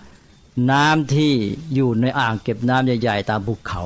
[0.72, 1.34] น้ำที่
[1.76, 3.82] อยู่ในอ่างเก็บน้ำใหญ่ ๆ ตามภูเขา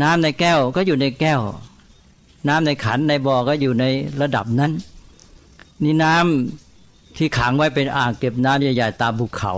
[0.00, 1.40] น้ำในแก้วก็อยู่ในแก้ว
[2.48, 3.84] น้ำในขันในบ่อก็อยู่ใน
[4.20, 4.72] ระดับนั้น
[5.82, 9.52] นี่น้ำที่ขังไว้เป็นอ่างเก็บน้ำใหญ่ๆตามภูเขา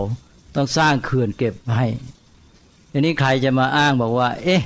[0.54, 1.86] ต้องสร้างเขื่อนเก็บให้
[2.90, 4.62] ทีนี้ใครจะมาอ้างบอกว่า เอ๊ะ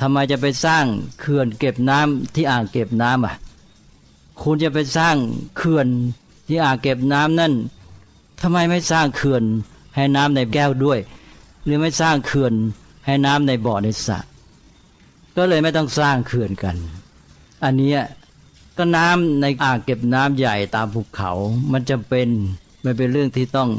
[0.00, 0.84] ทำไมจะไปสร้าง
[1.20, 3.34] เขื่อนเก็บน้ำที่อ่างเก็บน้ำอะ
[4.42, 5.16] คุณจะไปสร้าง
[5.56, 5.86] เขื่อน
[6.48, 7.52] ที่อ่างเก็บน้ำนั่น
[8.40, 9.42] ทำไมไม่สร้างเขื่อน
[9.94, 10.98] ให้น้ำในแก้วด้วย
[11.64, 12.52] หรือไม่สร้างเขื่อน
[13.06, 14.18] ให้น้ำในบ่อในสระ
[15.36, 16.76] ก็เลยไม่ต้องสร้างเขื่อนกัน
[17.64, 17.92] อันนี้
[18.76, 21.32] ก็น้ำในอ่างเก็บน้ำใหญ่ตามภูเขา
[21.72, 22.28] มันจะเป็น
[22.84, 23.70] มันเป็นเรื่องที่ต้อง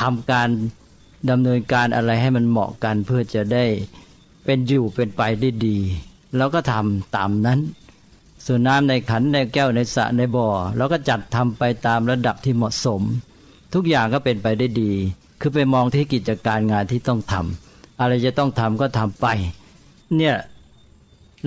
[0.00, 0.48] ทำการ
[1.30, 3.64] ดำเนินการอะไรให้มันเหมาะกันเพื่อจะได้
[4.44, 5.78] เป็นอยู่เป็นไปได้ดี
[6.36, 7.60] เราก็ทำตามนั้น
[8.46, 13.02] ส่วนน้ำในขันในแก้วในสระในบ่อเราก็จัดทำไปตามระดับที่เหมาะสม
[13.74, 14.92] ทุกอย่างก็เป็นไปได้ดี
[15.40, 19.26] คือไปมองที่กิจการงานที่ต้องทำอะไรจะต้องทำก็ทำไป
[20.16, 20.34] เนี่ย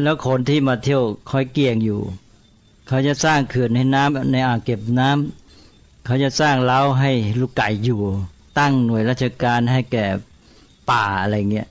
[0.02, 2.02] แล้วคนที่มาเที่ยวคอยเกี่ยงอยู่
[2.88, 8.02] เขาจะสร้างเขื่อนให้น้ำในอ่างเก็บน้ำเขาจะสร้างเล้าให้ลูกไก่อยู่
[8.60, 10.06] ตั้งหน่วยราชการให้แก่
[10.90, 11.68] ป่าอะไรเงี้ย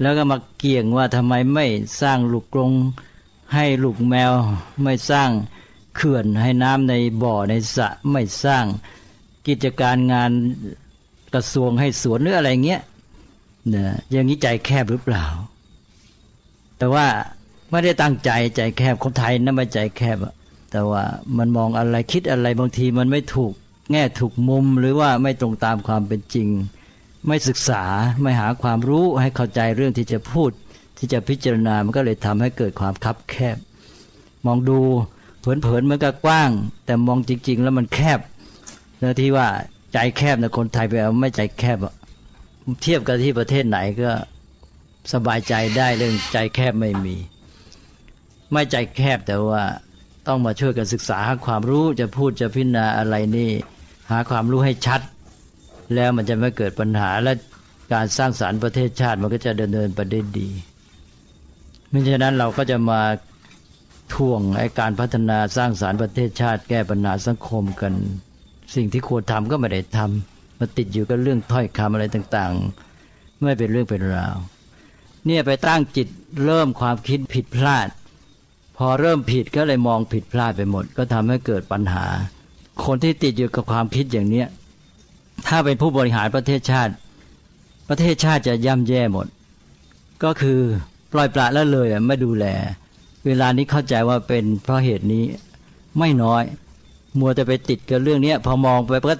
[0.00, 1.66] แล้วก็มาเกี่ยงว่าทำไมไม่
[2.00, 2.72] สร้างลูกกรง
[3.54, 4.32] ให้ลูกแมว
[4.82, 5.30] ไม่สร้าง
[5.96, 8.64] เขื่อนให้น้ำในบ่อในสระไม่สร้าง
[9.46, 10.30] กิจการงาน
[11.34, 12.80] กระทรวงให้สวนหรืออะไรเงี้ย
[13.68, 15.24] เนี่ยอย่างนี้ใจแคบหรือเปล่า
[16.78, 17.06] แต่ว่า
[17.70, 20.18] ไม่ได้ตั้งใจใจแคบคนไทยนั่นไม่ใจแคบ
[20.70, 21.04] แต่ว่า
[21.38, 23.52] มันมองอะไรคิดอะไรบางทีมันไม่ถูก
[23.92, 26.48] แง่ถูกมุมหรือว่าไม่ตรงตามความเป็นจริง
[27.26, 27.82] ไม่ศึกษา
[28.22, 30.50] ไม่หาความรู้ให้เข้าใจเรื่องที่จะพูด
[30.98, 33.56] ที่จะพิจารณามันก็เลยทำให้เกิดความคับแคบ
[34.46, 34.78] มองดู
[35.40, 36.50] เผินๆมันก็กว้าง
[36.84, 38.20] แต่มองจริง ๆ แล้วมันแคบ
[39.00, 39.46] แล้วที่ว่า
[39.92, 41.78] ใจแคบนะคนไทยไปเอาไม่ใจแคบ
[42.82, 44.10] เทียบกับที่ประเทศไหนก็
[45.12, 47.16] สบายใจได้เรื่องใจแคบไม่มี
[48.52, 49.62] ไม่ใจแคบแต่ว่า
[50.26, 53.50] ต้องมาช่วยกันศึกษาหาความรู้จะพูดจะพิจารณาอะไรนี่
[54.10, 55.00] หาความรู้ให้ชัด
[55.94, 57.32] แล้วมันจะไม่เกิดปัญหาและ
[57.92, 60.48] การสร้างสารรค์ประเทศชาติมันก็จะเดินเดินไปได้ดี
[61.90, 63.00] ไม่ฉะนั้นเราก็จะมา
[64.14, 67.92] ท่วงไอ้การพัฒนาสร้างสารรค์ประเทศชาติ แก้ปัญหาสังคมกัน
[68.74, 74.36] สิ่งที่ควรทำก็ไม่ได้ทำมาติดอยู่กับเรื่องถ้อยคำอะไรต่างๆ ไม่เป็นเรื่องเป็นราว
[75.28, 76.08] เนี่ยไปตั้งจิต
[76.44, 77.88] เริ่มความคิดผิดพลาด
[78.76, 82.04] พอเริ่มผิดก็เลยมองผิดพลาดไปหมด ก็ทำให้เกิดปัญหา
[82.84, 84.48] คนที่ติดอยู่กับความคิดอย่างเนี้ย
[85.46, 86.92] ถ้าเป็นผู้บริหารประเทศชาติ
[87.88, 89.26] ประเทศชาติจะย่ำแย่หมด
[90.24, 90.60] ก็คือ
[91.12, 92.46] ปล่อยปละแล้วเลยไม่ดูแล
[93.26, 95.24] เวลานี้เข้าใจว่าเป็นเพราะเหตุนี้
[95.98, 96.42] ไม่น้อย
[97.18, 99.16] มัวจะไปติดกับเรื่องเนี้ยพอมองไปก็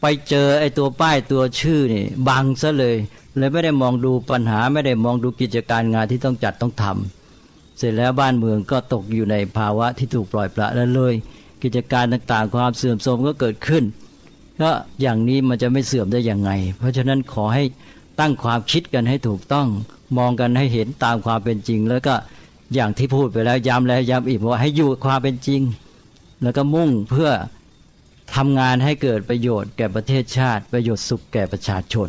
[0.00, 2.96] ไปเจอไอ้ตัวป้ายตัวชื่อนี่บังซะเลย
[3.38, 6.84] เลยไม่ได้มองดูปัญหาไม่ได้มองดูกิจการงานที่ต้องจัดต้องท
[7.78, 11.14] เสร็จแล้วบ้านเมืองก็ตกอยู่ในภาวะที่ถูกปล่อยปละแล้วเลย
[11.62, 13.84] กิจการต่างๆ ความเสื่อมโทรมก็เกิดขึ้น
[14.60, 14.70] ก็
[15.00, 17.64] อย่างนี้มันจะไม่เสื่อมได้อย่างไง เพราะฉะนั้นขอให้
[18.20, 19.68] ตั้งความคิดกันให้ถูกต้อง
[20.18, 22.14] มองกันให้เห็นตามความเป็นจริง แล้วก็
[22.74, 25.62] อย่างที่พูดไปแล้วย้ำแล้วย้ำอีกว่าให้อยู่ความเป็นจริง
[26.42, 27.30] แล้วก็มุ่งเพื่อ
[28.34, 32.08] ทำงานให้เกิดประโยชน์แก่ประเทศชาติ ประโยชน์สุขแก่ประชาชน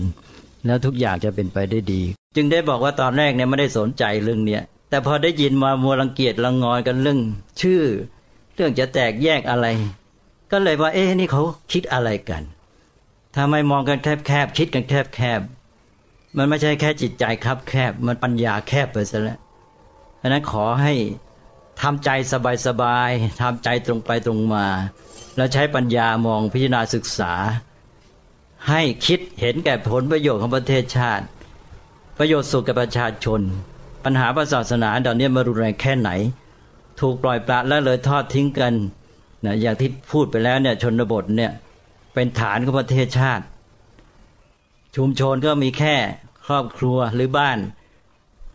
[0.66, 2.02] แล้วทุกอย่างจะเป็นไปได้ดี
[2.36, 7.20] จึงได้บอกว่าตอนแรกเนี่ยไม่ได้สนใจเรื่องเนี้ยแต่พอได้ยินมามัวรังเกียจรังงอนกันเรื่อง
[7.62, 7.82] ชื่อ
[8.56, 9.68] เรื่องจะแตกแยกอะไร
[10.52, 11.42] ก็เลยว่า เอ๊ะนี่เขา
[11.72, 12.44] คิดอะไรกัน
[13.36, 19.40] ทำไมมองกันแคบๆคิดกันแคบๆมันไม่ใช่แค่จิตใจครับแคบ มันปัญญาแคบไปซะแล้ว
[20.18, 20.94] เพราะนั้นขอให้
[21.82, 22.10] ทำใจ
[22.68, 24.66] สบายๆทำใจตรงไปตรงมา
[25.36, 27.34] แล้วใช้ปัญญามองพิจารณาศึกษา
[28.70, 31.26] ให้คิดเห็นแก่ผลประโยชน์ของประเทศชาติ
[32.18, 33.42] ประโยชน์สุขกับประชาชน
[34.04, 36.10] ปัญหาศาสนาตอนนี้มารุนแรงแค่ไหน
[37.00, 38.74] ถูกปล่อยปละและเลยทอดทิ้งกัน
[39.46, 41.52] นะอย่างที่พูดไปแล้วเนี่ยชนบทเนี่ย
[42.14, 43.44] เป็นฐานของประเทศชาติ
[44.96, 45.96] ชุมชนก็มีแค่
[46.46, 47.58] ครอบครัวหรือบ้าน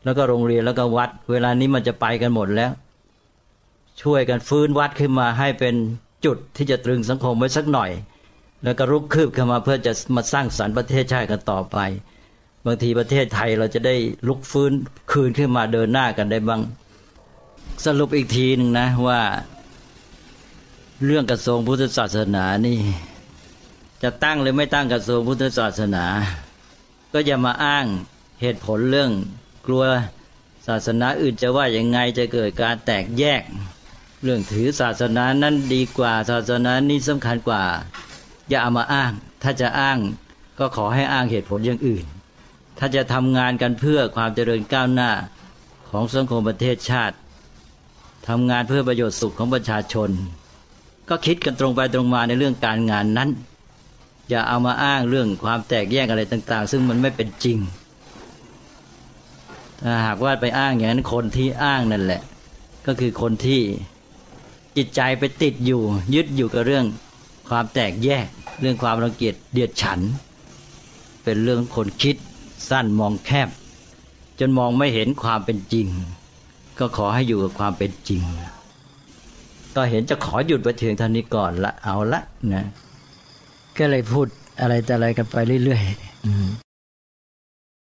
[0.04, 2.70] แล้วก็โรงเรียนแล้วก็วัด เวลานี้มันจะไปกันหมดแล้ว
[4.02, 5.74] ช่วยกันฟื้นวัดขึ้นมาให้เป็น
[6.24, 7.90] จุดที่จะตรึงสังคมไว้สักหน่อย
[8.62, 11.78] แล้วก็รุกคืบขึ้นมาเพื่อจะมาสร้างสรรค์ประเทศชาติกันต่อไป
[12.66, 13.96] บางทีประเทศไทยเราจะได้
[14.28, 14.72] ลุกฟื้น
[15.12, 16.62] คืนขึ้นมาเดินหน้ากันได้บ้าง
[17.84, 19.20] สรุปอีกทีหนึ่งนะว่า
[21.04, 22.78] เรื่องกระทรวงพุทธศาสนานี่
[24.02, 26.04] จะตั้งหรือไม่ตั้งกระทรวงพุทธศาสนา
[27.12, 27.86] ก็อย่ามาอ้าง
[28.40, 29.10] เหตุผลเรื่อง
[29.66, 29.84] กลัว
[30.66, 33.42] ศาสนาอื่นจะว่าอยังไงจะเกิดการแตกแยก
[34.22, 37.62] เรื่องถือศาสนานั้นดีกว่าศาสนานี้สำคัญกว่า
[38.48, 39.98] อย่าเอามาอ้าง ถ้าจะอ้าง
[40.58, 42.04] ก็ขอให้อ้างเหตุผลอย่างอื่น
[42.78, 45.10] ถ้าจะทำงานกันเพื่อความเจริญก้าวหน้า
[45.90, 47.16] ของสังคมประเทศชาติ
[48.28, 50.10] ทำงานเพื่อประโยชน์สุขของประชาชน
[51.08, 53.30] ก็คิดกันตรงไปตรงมาในเรื่องการงานนั้น
[54.28, 57.58] อย่าเอามาอ้างเรื่องความแตกแยกอะไรต่าง ๆ ซึ่งมันไม่เป็นจริง
[59.82, 62.22] ถ้าหากว่าไปอ้างอย่างนั้นคนที่อ้างนั่นแหละ
[62.86, 63.60] ก็คือคนที่
[64.76, 65.82] จิตใจไปติดอยู่
[66.14, 66.84] ยึดอยู่กับเรื่อง
[67.48, 68.26] ความแตกแยก
[68.60, 70.00] เรื่องความรังเกียจเดียดฉัน
[71.24, 72.16] เป็นเรื่องคนคิด
[72.70, 73.48] สั้นมองแคบ
[74.38, 75.86] จนมองไม่เห็นความเป็นจริง
[76.78, 78.22] ก็ขอให้อยู่กับความเป็นจริง
[79.74, 82.20] ก็เห็นจะขอหยุดไปเทียงท่านี้ก่อนละเอาละ
[82.54, 82.64] นะ
[83.78, 84.26] ก็เลยพูด
[84.60, 86.67] อะไรแต่อะไรกันไปเรื่อยๆ